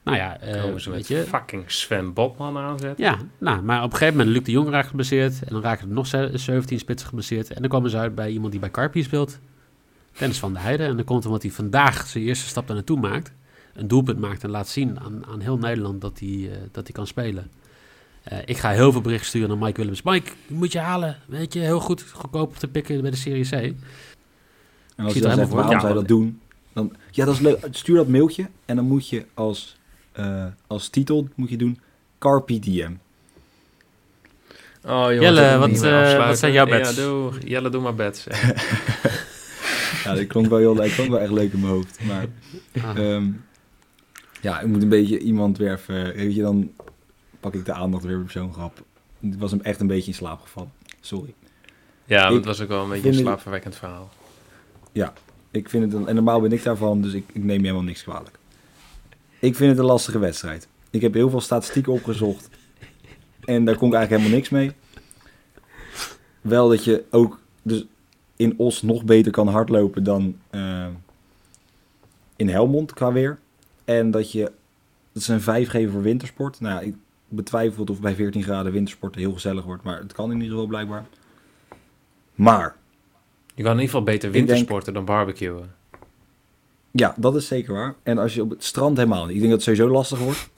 Nou 0.03 0.17
ja, 0.17 0.39
ze 0.41 0.73
met 0.73 0.85
weet 0.85 1.09
je... 1.09 1.25
fucking 1.29 1.71
Sven 1.71 2.13
Botman 2.13 2.57
aanzetten. 2.59 3.05
Ja, 3.05 3.17
nou, 3.39 3.63
maar 3.63 3.83
op 3.83 3.91
een 3.93 3.97
gegeven 3.99 4.17
moment 4.19 4.37
Luc 4.37 4.45
de 4.45 4.51
Jong 4.51 4.69
raakt 4.71 4.89
geblesseerd. 4.89 5.43
En 5.43 5.53
dan 5.53 5.63
raken 5.63 5.89
er 5.89 5.95
nog 5.95 6.07
ze- 6.07 6.31
17 6.35 6.79
spitsen 6.79 7.09
geblesseerd. 7.09 7.53
En 7.53 7.61
dan 7.61 7.71
komen 7.71 7.91
ze 7.91 7.97
uit 7.99 8.15
bij 8.15 8.31
iemand 8.31 8.51
die 8.51 8.61
bij 8.61 8.71
Carpi 8.71 9.03
speelt. 9.03 9.39
Dennis 10.19 10.39
van 10.39 10.53
der 10.53 10.63
Heijden. 10.63 10.87
En 10.87 10.97
dan 10.97 11.05
komt 11.05 11.27
omdat 11.27 11.43
hij 11.43 11.51
vandaag 11.51 12.07
zijn 12.07 12.25
eerste 12.25 12.47
stap 12.49 12.67
daar 12.67 12.77
naartoe 12.77 12.99
maakt. 13.01 13.33
Een 13.75 13.89
doelpunt 13.89 14.19
maakt 14.19 14.45
en 14.45 14.51
laat 14.51 14.69
zien 14.69 15.01
aan, 15.01 15.27
aan 15.31 15.41
heel 15.41 15.59
Nederland 15.59 16.01
dat 16.01 16.19
hij, 16.19 16.29
eh, 16.51 16.57
dat 16.73 16.85
hij 16.85 16.93
kan 16.93 17.07
spelen. 17.07 17.51
Eh, 18.23 18.39
ik 18.45 18.57
ga 18.57 18.71
heel 18.71 18.93
veel 18.93 19.01
berichten 19.01 19.29
sturen 19.29 19.49
naar 19.49 19.59
Mike 19.59 19.77
Willems. 19.81 20.03
Mike, 20.03 20.31
die 20.47 20.57
moet 20.57 20.73
je 20.73 20.79
halen. 20.79 21.17
Weet 21.27 21.53
je, 21.53 21.59
heel 21.61 21.81
goed 21.81 22.05
goedkoop 22.13 22.57
te 22.57 22.69
pikken 22.69 23.01
bij 23.01 23.11
de 23.11 23.17
Serie 23.17 23.45
C. 23.49 23.75
En 24.99 25.05
als 25.05 25.15
je 25.15 25.21
dan 25.21 25.35
zegt, 25.35 25.49
waarom 25.51 25.71
Ja, 25.73 25.79
zou 25.81 25.93
je 25.93 25.99
dat 25.99 26.09
doen? 26.09 26.41
Dan, 26.73 26.93
ja, 27.11 27.25
dat 27.25 27.35
is 27.35 27.41
leuk. 27.41 27.59
Stuur 27.71 27.97
dat 27.97 28.09
mailtje 28.09 28.49
en 28.65 28.77
dan 28.77 28.85
moet 28.85 29.09
je 29.09 29.25
als, 29.35 29.77
eh, 30.13 30.45
als 30.67 30.89
titel 30.89 31.29
moet 31.35 31.49
je 31.51 31.57
doen 31.57 31.79
Carpi 32.19 32.61
DM. 32.61 32.93
Oh, 34.85 34.91
jongens, 35.13 35.21
Jelle, 35.21 35.59
wat, 35.59 35.69
eh, 35.69 35.75
afsluiten. 35.75 36.27
wat 36.27 36.39
zijn 36.39 36.53
jouw 36.53 36.67
bets? 36.67 36.95
Ja, 36.97 37.03
doe. 37.03 37.33
Jelle, 37.45 37.71
doe 37.71 37.83
maar 37.83 37.95
bets. 37.95 38.27
Ja, 40.05 40.15
dat 40.15 40.27
klonk 40.27 40.49
wel 40.49 40.59
heel 40.59 40.75
dat 40.75 40.95
klonk 40.95 41.11
wel 41.11 41.21
echt 41.21 41.31
leuk 41.31 41.53
in 41.53 41.61
mijn 41.61 41.73
hoofd. 41.73 41.99
Maar 42.07 42.27
Ah. 42.85 42.99
ehm, 42.99 43.27
ja, 44.41 44.61
ik 44.61 44.67
moet 44.67 44.83
een 44.83 44.89
beetje 44.89 45.19
iemand 45.19 45.59
weer 45.59 45.73
even... 45.73 46.15
Weet 46.15 46.35
je, 46.35 46.43
dan 46.43 46.71
pak 47.41 47.55
ik 47.55 47.65
de 47.65 47.73
aandacht 47.73 48.05
weer 48.05 48.21
op 48.21 48.31
zo'n 48.31 48.53
grap. 48.53 48.83
Het 49.21 49.37
was 49.39 49.51
hem 49.51 49.61
echt 49.61 49.81
een 49.81 49.87
beetje 49.87 50.07
in 50.11 50.15
slaap 50.17 50.41
gevallen. 50.41 50.73
Sorry. 51.01 51.35
ja, 52.05 52.29
dat 52.29 52.39
Ik 52.39 52.45
was 52.45 52.61
ook 52.61 52.69
wel 52.69 52.83
een 52.83 52.89
beetje 52.89 53.09
een 53.09 53.15
slaapverwekkend 53.15 53.77
verhaal. 53.77 54.09
Ik 55.51 55.69
vind 55.69 55.85
het 55.85 55.93
een, 55.93 56.09
en 56.09 56.15
normaal 56.15 56.41
ben 56.41 56.53
ik 56.53 56.63
daarvan, 56.63 57.03
dus 57.03 57.13
ik, 57.13 57.25
ik 57.33 57.45
neem 57.45 57.57
je 57.57 57.63
helemaal 57.63 57.83
niks 57.83 58.03
kwalijk. 58.03 58.39
Ik 59.41 59.55
vind 59.55 59.71
het 59.71 59.79
een 59.79 59.85
lastige 59.85 60.19
wedstrijd. 60.19 60.69
Ik 60.91 61.01
heb 61.01 61.15
heel 61.15 61.31
veel 61.31 61.41
statistieken 61.41 61.93
opgezocht. 61.93 62.49
En 63.45 63.65
daar 63.65 63.77
kon 63.77 63.89
ik 63.89 63.95
eigenlijk 63.95 64.11
helemaal 64.11 64.39
niks 64.39 64.49
mee. 64.49 64.73
Wel 66.41 66.69
dat 66.69 66.85
je 66.85 67.05
ook 67.11 67.41
dus 67.63 67.87
in 68.37 68.55
Os 68.57 68.83
nog 68.83 69.05
beter 69.05 69.33
kan 69.33 69.49
hardlopen 69.49 70.05
dan 70.05 70.37
eh, 70.51 70.87
in 72.37 72.49
Helmond 72.49 72.93
qua 72.93 73.13
weer. 73.13 73.39
En 73.85 74.11
dat 74.11 74.33
je, 74.33 74.53
dat 75.13 75.23
ze 75.23 75.33
een 75.33 75.41
5 75.41 75.69
geven 75.69 75.93
voor 75.93 76.03
wintersport. 76.03 76.61
Nou 76.61 76.75
ja, 76.75 76.81
ik 76.81 76.95
betwijfel 77.29 77.85
of 77.85 78.01
bij 78.01 78.15
14 78.15 78.43
graden 78.43 78.73
wintersport 78.73 79.15
heel 79.15 79.33
gezellig 79.33 79.65
wordt. 79.65 79.83
Maar 79.83 79.99
het 79.99 80.13
kan 80.13 80.31
in 80.31 80.37
ieder 80.37 80.51
geval 80.51 80.67
blijkbaar. 80.67 81.07
Maar 82.35 82.77
Je 83.59 83.65
kan 83.65 83.73
in 83.73 83.81
ieder 83.81 83.95
geval 83.95 84.13
beter 84.13 84.33
denk- 84.33 84.47
wintersporten 84.47 84.93
dan 84.95 85.05
barbecuen. 85.05 85.75
Ja, 86.91 87.15
dat 87.17 87.37
is 87.37 87.47
zeker 87.47 87.75
waar. 87.75 87.95
En 88.03 88.19
als 88.19 88.35
je 88.35 88.43
op 88.43 88.51
het 88.51 88.65
strand 88.65 88.97
helemaal 88.97 89.27
niet. 89.27 89.35
Ik 89.35 89.41
denk 89.41 89.51
dat 89.51 89.65
het 89.65 89.77
sowieso 89.77 89.95
lastig 89.95 90.19
wordt. 90.19 90.49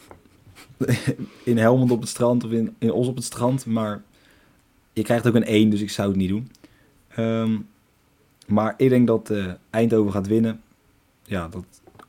in 1.44 1.58
Helmond 1.58 1.90
op 1.90 2.00
het 2.00 2.08
strand 2.08 2.44
of 2.44 2.50
in, 2.50 2.74
in 2.78 2.92
Os 2.92 3.06
op 3.06 3.14
het 3.14 3.24
strand. 3.24 3.66
Maar 3.66 4.02
je 4.92 5.02
krijgt 5.02 5.26
ook 5.26 5.34
een 5.34 5.44
1, 5.44 5.70
dus 5.70 5.80
ik 5.80 5.90
zou 5.90 6.08
het 6.08 6.16
niet 6.16 6.28
doen. 6.28 6.50
Ehm, 7.08 7.58
maar 8.46 8.74
ik 8.76 8.88
denk 8.88 9.06
dat 9.06 9.30
eh, 9.30 9.46
Eindhoven 9.70 10.12
gaat 10.12 10.26
winnen. 10.26 10.60
Ja, 11.24 11.48
dat 11.48 11.64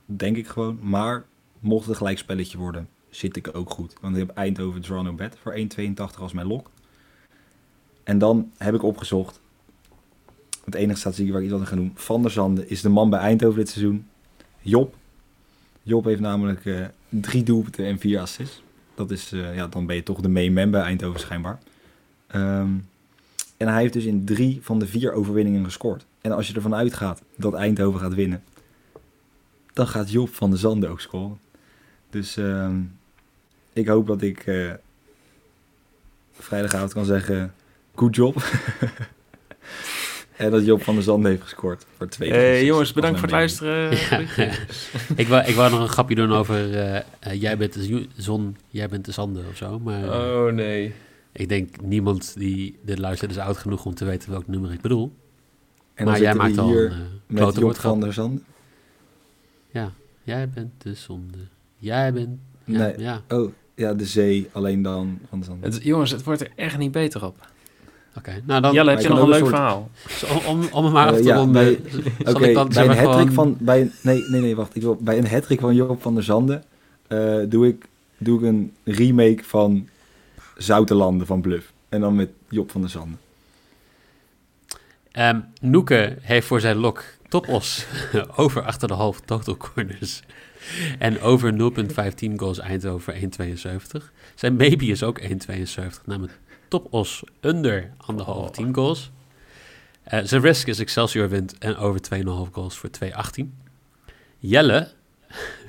denk 0.06 0.38
ik 0.38 0.48
gewoon. 0.48 0.80
Maar 0.82 1.26
mocht 1.60 1.82
het 1.82 1.90
een 1.90 1.96
gelijkspelletje 1.96 2.58
worden, 2.58 2.90
zit 3.10 3.36
ik 3.36 3.50
ook 3.56 3.70
goed. 3.70 3.94
Want 4.02 4.18
ik 4.18 4.28
heb 4.28 4.38
Eindhoven 4.38 4.82
draw 4.82 5.02
no 5.04 5.14
bet 5.14 5.38
voor 5.42 5.58
1,82 5.58 6.20
als 6.20 6.34
mijn 6.34 6.48
lok. 6.48 6.70
En 8.04 8.18
dan 8.18 8.52
heb 8.58 8.74
ik 8.74 8.84
opgezocht. 8.84 9.41
Het 10.66 10.76
enige 10.76 11.00
statistiek 11.00 11.32
waar 11.32 11.42
ik 11.42 11.48
iets 11.48 11.56
aan 11.56 11.68
ga 11.68 11.76
doen. 11.76 11.92
Van 11.96 12.22
der 12.22 12.32
Zanden 12.32 12.70
is 12.70 12.82
de 12.82 12.90
man 12.90 13.10
bij 13.10 13.20
Eindhoven 13.20 13.60
dit 13.60 13.70
seizoen. 13.70 14.08
Job. 14.62 14.96
Job 15.84 16.06
heeft 16.06 16.20
namelijk 16.20 16.66
eh, 16.66 16.86
drie 17.10 17.44
doelpunten 17.44 17.86
en 17.86 18.00
vier 18.00 18.20
assists. 18.20 18.62
Dat 18.96 19.12
is, 19.12 19.32
eh, 19.32 19.56
ja, 19.56 19.68
dan 19.68 19.86
ben 19.86 19.96
je 19.96 20.04
toch 20.04 20.22
de 20.22 20.30
main 20.30 20.54
man 20.54 20.72
bij 20.72 20.82
Eindhoven 20.82 21.20
schijnbaar. 21.20 21.60
Ehm, 22.28 22.70
en 23.58 23.68
hij 23.68 23.82
heeft 23.82 23.94
dus 23.94 24.06
in 24.06 24.26
drie 24.26 24.60
van 24.62 24.80
de 24.80 24.88
vier 24.88 25.12
overwinningen 25.14 25.64
gescoord. 25.64 26.06
En 26.22 26.32
als 26.32 26.48
je 26.48 26.54
ervan 26.54 26.76
uitgaat 26.76 27.22
dat 27.36 27.54
Eindhoven 27.54 28.00
gaat 28.00 28.14
winnen, 28.14 28.44
dan 29.74 29.88
gaat 29.88 30.12
Job 30.12 30.30
van 30.34 30.50
der 30.50 30.60
Zanden 30.60 30.90
ook 30.90 31.02
scoren. 31.02 31.40
Dus 32.10 32.38
ehm, 32.38 32.82
ik 33.74 33.88
hoop 33.88 34.08
dat 34.08 34.22
ik 34.22 34.46
eh, 34.46 34.74
vrijdagavond 36.32 36.94
kan 36.94 37.06
zeggen, 37.06 37.54
good 37.96 38.16
job. 38.16 38.36
en 40.42 40.52
dat 40.52 40.66
Job 40.66 40.84
van 40.84 40.94
der 40.94 41.04
Zanden 41.04 41.32
heeft 41.32 41.44
gescoord 41.44 41.86
voor 41.98 42.08
twee. 42.08 42.30
Hey, 42.30 42.48
assists. 42.48 42.68
jongens, 42.68 42.94
bedankt 42.94 43.20
voor 43.20 43.28
het 43.28 43.38
luisteren. 43.38 43.92
Ja. 43.92 44.20
ik, 45.16 45.28
wou, 45.28 45.46
ik 45.46 45.56
wou 45.56 45.72
nog 45.72 45.80
een 45.80 45.88
grapje 45.88 46.16
doen 46.16 46.32
over 46.34 46.74
eh, 46.78 46.96
eh, 47.20 47.42
jij 47.42 47.58
bent 47.58 47.74
de 47.74 47.84
zo- 47.86 48.06
zon, 48.18 48.58
jij 48.68 48.88
bent 48.88 49.06
de 49.06 49.12
zanden 49.12 49.46
of 49.50 49.58
zo. 49.58 49.80
Maar 49.80 50.04
eh, 50.04 50.10
Oh 50.46 50.54
nee. 50.54 50.94
ik 51.32 51.50
denk 51.50 51.82
niemand 51.82 52.34
die 52.38 52.80
dit 52.86 52.98
luistert 53.00 53.32
is 53.32 53.38
oud 53.38 53.58
genoeg 53.58 53.86
om 53.86 53.94
te 53.94 54.06
weten 54.06 54.30
welk 54.32 54.48
nummer 54.48 54.72
ik 54.72 54.82
bedoel. 54.82 55.12
En 55.94 56.06
maar 56.06 56.22
jij 56.22 56.36
maakt 56.36 56.58
al 56.58 56.68
hier 56.68 56.86
een 56.86 57.38
uh, 57.38 57.46
met 57.46 57.56
Job 57.56 57.76
van 57.76 58.00
der 58.00 58.14
Zanden. 58.14 58.44
Ja, 59.72 59.92
jij 60.24 60.50
bent 60.50 60.72
de 60.78 60.94
zonde. 60.94 61.38
Jij 61.78 62.14
bent... 62.14 62.40
Ja, 62.66 62.78
Nee. 62.78 62.94
ja. 63.00 63.22
Oh, 63.30 63.52
ja, 63.76 63.94
de 63.94 64.06
zee, 64.06 64.50
alleen 64.52 64.82
dan 64.82 65.20
van 65.30 65.40
de. 65.40 65.48
Het, 65.60 65.84
jongens, 65.84 66.12
het 66.12 66.24
wordt 66.24 66.42
er 66.42 66.52
echt 66.56 66.78
niet 66.78 66.92
beter 66.92 67.26
op. 67.26 67.48
Oké, 68.18 68.42
nou 68.46 68.62
dan 68.62 68.74
Jelle, 68.74 68.90
heb 68.90 69.00
ik 69.00 69.06
je 69.06 69.12
nog 69.14 69.22
een 69.22 69.30
leuk 69.30 69.48
verhaal? 69.48 69.90
om, 70.48 70.68
om 70.72 70.84
hem 70.84 70.94
maar 70.94 71.08
af 71.08 71.12
Eh, 71.16 71.18
te 71.22 71.24
ja, 71.28 71.36
ronden. 71.36 71.54
bij- 71.54 71.80
zal 72.26 72.34
Oké, 72.34 72.46
ik 72.48 72.54
dan 72.56 72.68
bij 72.68 72.74
zeg 72.86 72.88
een 72.90 72.98
gewoon... 72.98 73.32
van... 73.34 73.56
Bij 73.60 73.82
een, 73.82 73.92
nee, 74.02 74.24
nee, 74.30 74.42
nee, 74.42 74.56
wacht. 74.56 74.76
Ik 74.76 74.82
wil, 74.82 74.96
bij 75.02 75.18
een 75.18 75.28
hattrick 75.28 75.60
van 75.60 75.76
Job 75.76 76.02
van 76.02 76.14
der 76.14 76.24
Zanden 76.24 76.64
eh, 77.08 77.38
doe, 77.48 77.68
ik, 77.68 77.86
doe 78.18 78.40
ik 78.40 78.46
een 78.46 78.74
remake 78.84 79.44
van 79.44 79.88
Zoutelanden 80.58 81.28
van 81.28 81.42
Bluff. 81.42 81.72
En 81.90 82.02
dan 82.02 82.16
met 82.16 82.30
Job 82.50 82.72
van 82.72 82.82
der 82.82 82.90
Zanden. 82.90 83.20
Ehm, 85.12 85.40
Noeke 85.62 86.18
heeft 86.22 86.48
voor 86.48 86.60
zijn 86.60 86.78
lok 86.78 87.04
topos 87.30 87.86
over 88.36 88.62
achter 88.64 88.88
de 88.88 88.94
half 88.94 89.20
total 89.22 89.58
corners. 89.58 90.22
En 91.00 91.22
over 91.22 91.54
0.15 91.54 92.36
goals 92.36 92.60
Eindhoven 92.60 93.30
voor 93.38 93.46
1,72. 94.02 94.12
Zijn 94.36 94.56
maybe 94.56 94.86
is 94.86 95.04
ook 95.04 95.22
1,72. 95.22 95.28
Namelijk 96.06 96.40
topos 96.72 97.24
under 97.42 97.94
anderhalf 97.98 98.48
Oh. 98.48 98.54
10 98.54 98.74
goals. 98.74 99.12
Eh, 100.04 100.20
zijn 100.24 100.42
risk 100.42 100.68
is 100.68 100.80
Excelsior 100.80 101.30
wint 101.30 101.58
en 101.58 101.76
over 101.76 102.02
2,5 102.02 102.52
goals 102.52 102.78
voor 102.78 102.90
2,18. 102.90 103.46
Jelle 104.40 104.92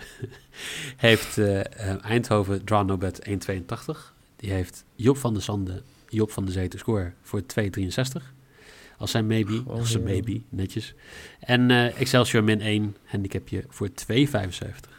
heeft 0.96 1.38
eh, 1.38 1.60
eh, 1.60 2.04
Eindhoven 2.04 2.64
draw 2.64 2.86
no 2.86 2.96
bet 2.96 3.28
1,82. 3.28 4.12
Die 4.36 4.50
heeft 4.52 4.84
Job 4.94 5.16
van 5.16 5.32
der 5.32 5.42
Zanden, 5.42 5.82
Job 6.08 6.30
van 6.30 6.44
der 6.44 6.52
Zee 6.52 6.68
te 6.68 6.78
scoren 6.78 7.14
voor 7.22 7.42
2,63. 7.42 8.22
Als 8.98 9.10
zijn 9.10 9.26
maybe, 9.26 9.62
Oh, 9.66 9.78
als 9.78 9.90
zijn 9.90 10.02
maybe, 10.02 10.40
netjes. 10.48 10.94
En 11.40 11.70
eh, 11.70 12.00
Excelsior 12.00 12.44
min 12.44 12.60
1 12.60 12.96
handicapje 13.04 13.64
voor 13.68 13.88
2,75. 13.88 14.90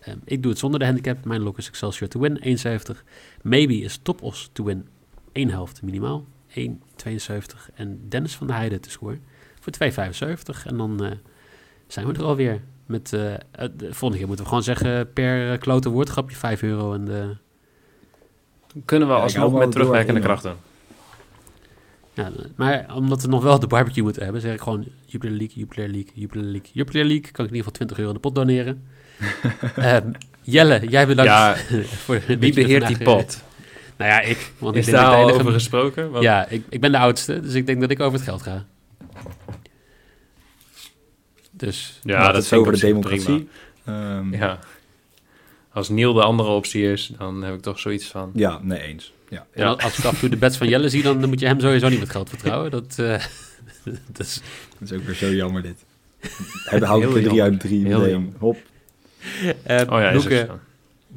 Ehm, 0.00 0.18
ik 0.24 0.42
doe 0.42 0.50
het 0.50 0.60
zonder 0.60 0.80
de 0.80 0.86
handicap. 0.86 1.24
Mijn 1.24 1.40
lock 1.40 1.58
is 1.58 1.68
Excelsior 1.68 2.08
to 2.08 2.20
win, 2.20 2.38
1,70. 2.42 3.04
Maybe 3.42 3.74
is 3.74 3.98
topos 4.02 4.50
to 4.52 4.64
win, 4.64 4.88
1 5.34 5.50
helft 5.50 5.82
minimaal, 5.82 6.24
1,72. 6.48 7.74
En 7.74 8.00
Dennis 8.08 8.36
van 8.36 8.46
der 8.46 8.56
Heijden 8.56 8.80
te 8.80 8.90
scoren 8.90 9.22
voor 9.60 9.72
2,75. 9.82 10.66
En 10.66 10.76
dan 10.76 11.04
eh, 11.04 11.10
zijn 11.86 12.06
we 12.06 12.12
er 12.12 12.24
alweer. 12.24 12.60
Met, 12.86 13.12
eh, 13.12 13.34
eh, 13.34 13.40
de 13.76 13.94
volgende 13.94 14.16
keer 14.16 14.26
moeten 14.26 14.44
we 14.44 14.48
gewoon 14.48 14.62
zeggen 14.62 15.12
per 15.12 15.52
uh, 15.52 15.58
klote 15.58 15.88
woordgrapje 15.88 16.36
5 16.36 16.62
euro. 16.62 16.94
En 16.94 17.04
de, 17.04 17.36
Kunnen 18.84 19.08
we 19.08 19.14
alsnog 19.14 19.52
met 19.52 19.72
terugwerkende 19.72 20.20
door, 20.20 20.28
kracht 20.28 20.42
doen. 20.42 20.54
ja, 22.14 22.30
maar 22.56 22.94
omdat 22.94 23.22
we 23.22 23.28
nog 23.28 23.42
wel 23.42 23.58
de 23.58 23.66
barbecue 23.66 24.02
moeten 24.02 24.22
hebben, 24.22 24.40
zeg 24.40 24.54
ik 24.54 24.60
gewoon 24.60 24.84
Jupiler 25.06 25.36
League, 25.36 25.56
Jupiler 25.56 25.88
League, 25.88 26.10
Jupiler 26.14 26.44
League, 26.44 26.70
Jupiler 26.72 27.04
League. 27.04 27.30
Kan 27.30 27.44
ik 27.44 27.50
in 27.50 27.56
ieder 27.56 27.72
geval 27.72 27.72
20 27.72 27.98
euro 27.98 28.08
in 28.08 28.14
de 28.14 28.20
pot 28.20 28.34
doneren. 28.34 28.82
Ehm, 29.76 30.10
Jelle, 30.42 30.88
jij 30.88 31.06
bedankt. 31.06 31.30
Ja, 31.30 31.56
voor 32.04 32.20
wie 32.26 32.48
er 32.48 32.54
beheert 32.54 32.86
die 32.86 32.98
pot? 32.98 33.42
Nou 33.96 34.10
ja, 34.10 34.20
ik. 34.20 34.52
Want 34.58 34.76
Is 34.76 34.86
ik 34.86 34.92
denk 34.92 35.06
daar 35.06 35.16
al 35.16 35.30
over 35.30 35.52
gesproken? 35.52 36.10
Want- 36.10 36.24
Ja, 36.24 36.48
ik, 36.48 36.62
ik 36.68 36.80
ben 36.80 36.92
de 36.92 36.98
oudste, 36.98 37.40
dus 37.40 37.54
ik 37.54 37.66
denk 37.66 37.80
dat 37.80 37.90
ik 37.90 38.00
over 38.00 38.12
het 38.18 38.28
geld 38.28 38.42
ga. 38.42 38.64
Dus 41.50 42.00
Ja, 42.02 42.16
Maar 42.18 42.26
dat 42.26 42.34
het 42.34 42.44
is 42.44 42.52
over 42.52 42.72
de 42.72 42.78
prima. 42.78 42.94
democratie. 43.00 43.48
Ehm, 43.84 44.32
ja. 44.32 44.38
Ja. 44.38 44.58
Als 45.72 45.88
Niel 45.88 46.12
de 46.12 46.22
andere 46.22 46.48
optie 46.48 46.92
is, 46.92 47.12
dan 47.18 47.42
heb 47.42 47.54
ik 47.54 47.60
toch 47.60 47.78
zoiets 47.78 48.06
van... 48.06 48.30
nee 48.62 48.80
eens. 48.80 49.12
Ja. 49.28 49.46
en 49.52 49.66
als- 49.66 49.98
ik 49.98 50.04
af 50.04 50.12
en 50.12 50.18
toe 50.18 50.28
de 50.28 50.36
bets 50.36 50.56
van 50.56 50.68
Jelle 50.68 50.88
zie, 50.88 51.02
dan 51.02 51.28
moet 51.28 51.40
je 51.40 51.46
hem 51.46 51.60
sowieso 51.60 51.88
niet 51.88 51.98
met 52.00 52.10
geld 52.10 52.28
vertrouwen. 52.28 52.70
Dat, 52.70 52.94
eh, 52.98 53.06
dat 54.12 54.18
is, 54.26 54.40
Dat 54.78 54.90
is 54.90 54.92
ook 54.92 55.04
weer 55.04 55.14
zo 55.14 55.30
jammer 55.30 55.62
dit. 55.62 55.84
Ik 56.20 56.30
Heel 56.70 57.02
er 57.16 57.22
drie 57.22 57.42
uit 57.42 57.60
drie 57.60 57.86
Heel 57.86 57.98
meteen. 57.98 58.12
jammer. 58.12 58.32
Hop. 58.38 58.56
Eh, 59.62 59.80
Oh 59.92 60.00
ja, 60.00 60.18
zo. 60.18 60.58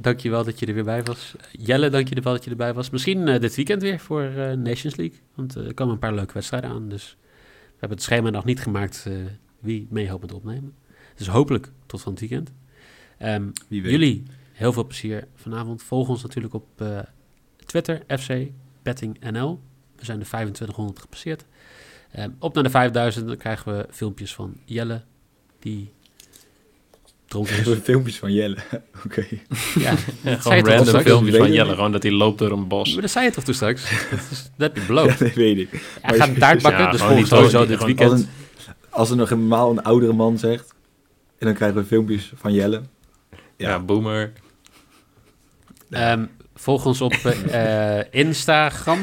Dankjewel 0.01 0.43
dat 0.43 0.59
je 0.59 0.65
er 0.65 0.73
weer 0.73 0.83
bij 0.83 1.03
was. 1.03 1.35
Jelle, 1.51 1.89
dank 1.89 2.07
je 2.07 2.21
wel 2.21 2.33
dat 2.33 2.43
je 2.43 2.49
erbij 2.49 2.73
was. 2.73 2.89
Misschien 2.89 3.27
eh, 3.27 3.39
dit 3.39 3.55
weekend 3.55 3.81
weer 3.81 3.99
voor 3.99 4.23
eh, 4.23 4.51
Nations 4.51 4.95
League. 4.95 5.19
Want 5.35 5.55
eh, 5.55 5.65
er 5.65 5.73
komen 5.73 5.93
een 5.93 5.99
paar 5.99 6.13
leuke 6.13 6.33
wedstrijden 6.33 6.69
aan. 6.69 6.89
Dus 6.89 7.17
we 7.49 7.77
hebben 7.79 7.97
het 7.97 8.05
schema 8.07 8.29
nog 8.29 8.45
niet 8.45 8.61
gemaakt 8.61 9.09
wie 9.59 9.87
mee 9.89 10.09
hoopt 10.09 10.21
met 10.21 10.33
opnemen. 10.33 10.75
Dus 11.15 11.27
hopelijk 11.27 11.71
tot 11.85 12.01
van 12.01 12.11
het 12.11 12.21
weekend. 12.21 12.53
Ehm, 13.17 13.49
Wie 13.67 13.81
weet. 13.81 13.91
jullie, 13.91 14.23
heel 14.51 14.73
veel 14.73 14.85
plezier 14.85 15.27
vanavond. 15.35 15.83
Volg 15.83 16.09
ons 16.09 16.23
natuurlijk 16.23 16.53
op 16.53 16.83
Twitter, 17.65 18.03
FC 18.19 18.33
Betting 18.83 19.31
NL. 19.31 19.61
We 19.95 20.05
zijn 20.05 20.19
de 20.19 20.25
2500 20.25 20.99
gepasseerd. 20.99 21.45
Ehm, 22.11 22.29
op 22.39 22.53
naar 22.53 22.63
de 22.63 22.69
5000, 22.69 23.27
dan 23.27 23.37
krijgen 23.37 23.77
we 23.77 23.87
filmpjes 23.89 24.35
van 24.35 24.57
Jelle, 24.65 25.01
die 25.59 25.93
dronken 27.27 27.51
is. 27.51 27.57
Hebben 27.57 27.75
we 27.77 27.83
filmpjes 27.83 28.17
van 28.17 28.33
Jelle. 28.33 28.57
Oké. 29.05 29.25
Ja, 29.79 29.95
Gewoon 30.23 30.65
random 30.67 30.99
filmpjes 31.01 31.35
van 31.37 31.51
Jelle, 31.51 31.73
gewoon 31.73 31.91
dat 31.91 32.03
hij 32.03 32.11
loopt 32.11 32.39
door 32.39 32.51
een 32.51 32.67
bos. 32.67 32.93
Maar 32.93 33.01
dat 33.01 33.11
zei 33.11 33.25
je 33.25 33.31
toch 33.31 33.43
toen 33.43 33.53
straks? 33.53 33.81
dat, 34.11 34.19
is, 34.31 34.43
dat 34.43 34.51
heb 34.57 34.75
je 34.75 34.81
Ja, 34.81 34.87
beloofd. 34.87 35.19
dat 35.19 35.33
weet 35.33 35.57
ik. 35.57 35.69
Hij 36.01 36.17
gaat 36.17 36.27
een 36.27 36.37
taart 36.37 36.61
bakken, 36.61 36.81
Ja, 36.83 36.91
dus 36.91 37.01
gewoon 37.01 37.11
volgens 37.27 37.31
sowieso 37.51 37.57
zo- 37.59 37.65
dit 37.65 37.83
weekend. 37.83 38.11
Als, 38.11 38.19
een, 38.21 38.27
als 38.89 39.09
er 39.09 39.15
nog 39.15 39.31
eenmaal 39.31 39.71
een 39.71 39.83
oudere 39.83 40.13
man 40.13 40.37
zegt. 40.37 40.73
En 41.39 41.45
dan 41.45 41.55
krijgen 41.55 41.77
we 41.77 41.85
filmpjes 41.85 42.31
van 42.35 42.53
Jelle. 42.53 42.81
Ja, 43.57 43.69
Ja. 43.69 43.79
boomer. 43.79 44.31
Ehm, 45.89 46.25
volg 46.55 46.85
ons 46.85 47.01
op 47.01 47.13
eh, 47.13 47.99
eh, 47.99 48.05
Instagram, 48.11 48.99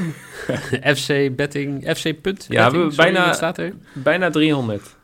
FC 0.97 1.37
Betting, 1.37 1.91
FC. 1.97 2.21
punt 2.21 2.47
Ja, 2.49 2.65
betting, 2.71 2.91
we- 2.91 2.97
bijna-. 2.97 3.73
Bijna 3.93 4.31
300. 4.31 4.97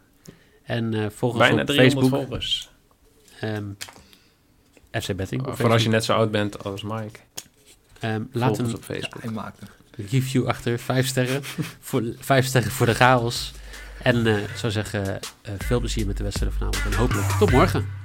En 0.62 0.94
eh 0.94 1.06
volg 1.14 1.32
ons 1.32 1.40
Bijna 1.42 1.60
op 1.60 1.66
300 1.66 1.98
Facebook, 2.00 2.20
volgers. 2.20 2.69
Ehm, 3.40 3.64
FC 5.02 5.16
Betting. 5.16 5.42
Voor 5.48 5.70
als 5.70 5.82
je 5.82 5.88
net 5.88 6.04
zo 6.04 6.12
oud 6.12 6.30
bent 6.30 6.64
als 6.64 6.82
Mike. 6.82 7.18
Ehm, 8.00 8.22
Laat 8.32 8.50
ons 8.50 8.58
een 8.58 8.74
op 8.74 8.84
Facebook. 8.84 9.24
Maakt 9.24 9.60
er. 9.60 9.68
review 10.10 10.46
achter, 10.46 10.78
vijf 10.78 11.06
sterren. 11.06 11.44
voor, 11.80 12.02
vijf 12.18 12.46
sterren 12.46 12.70
voor 12.70 12.86
de 12.86 12.94
chaos. 12.94 13.52
En 14.02 14.26
eh, 14.26 14.42
ik 14.42 14.56
zou 14.56 14.72
zeggen, 14.72 15.20
eh, 15.42 15.52
veel 15.58 15.78
plezier 15.78 16.06
met 16.06 16.16
de 16.16 16.22
wedstrijd 16.22 16.52
vanavond. 16.52 16.84
En 16.84 16.98
hopelijk 16.98 17.26
tot 17.26 17.50
morgen. 17.50 17.99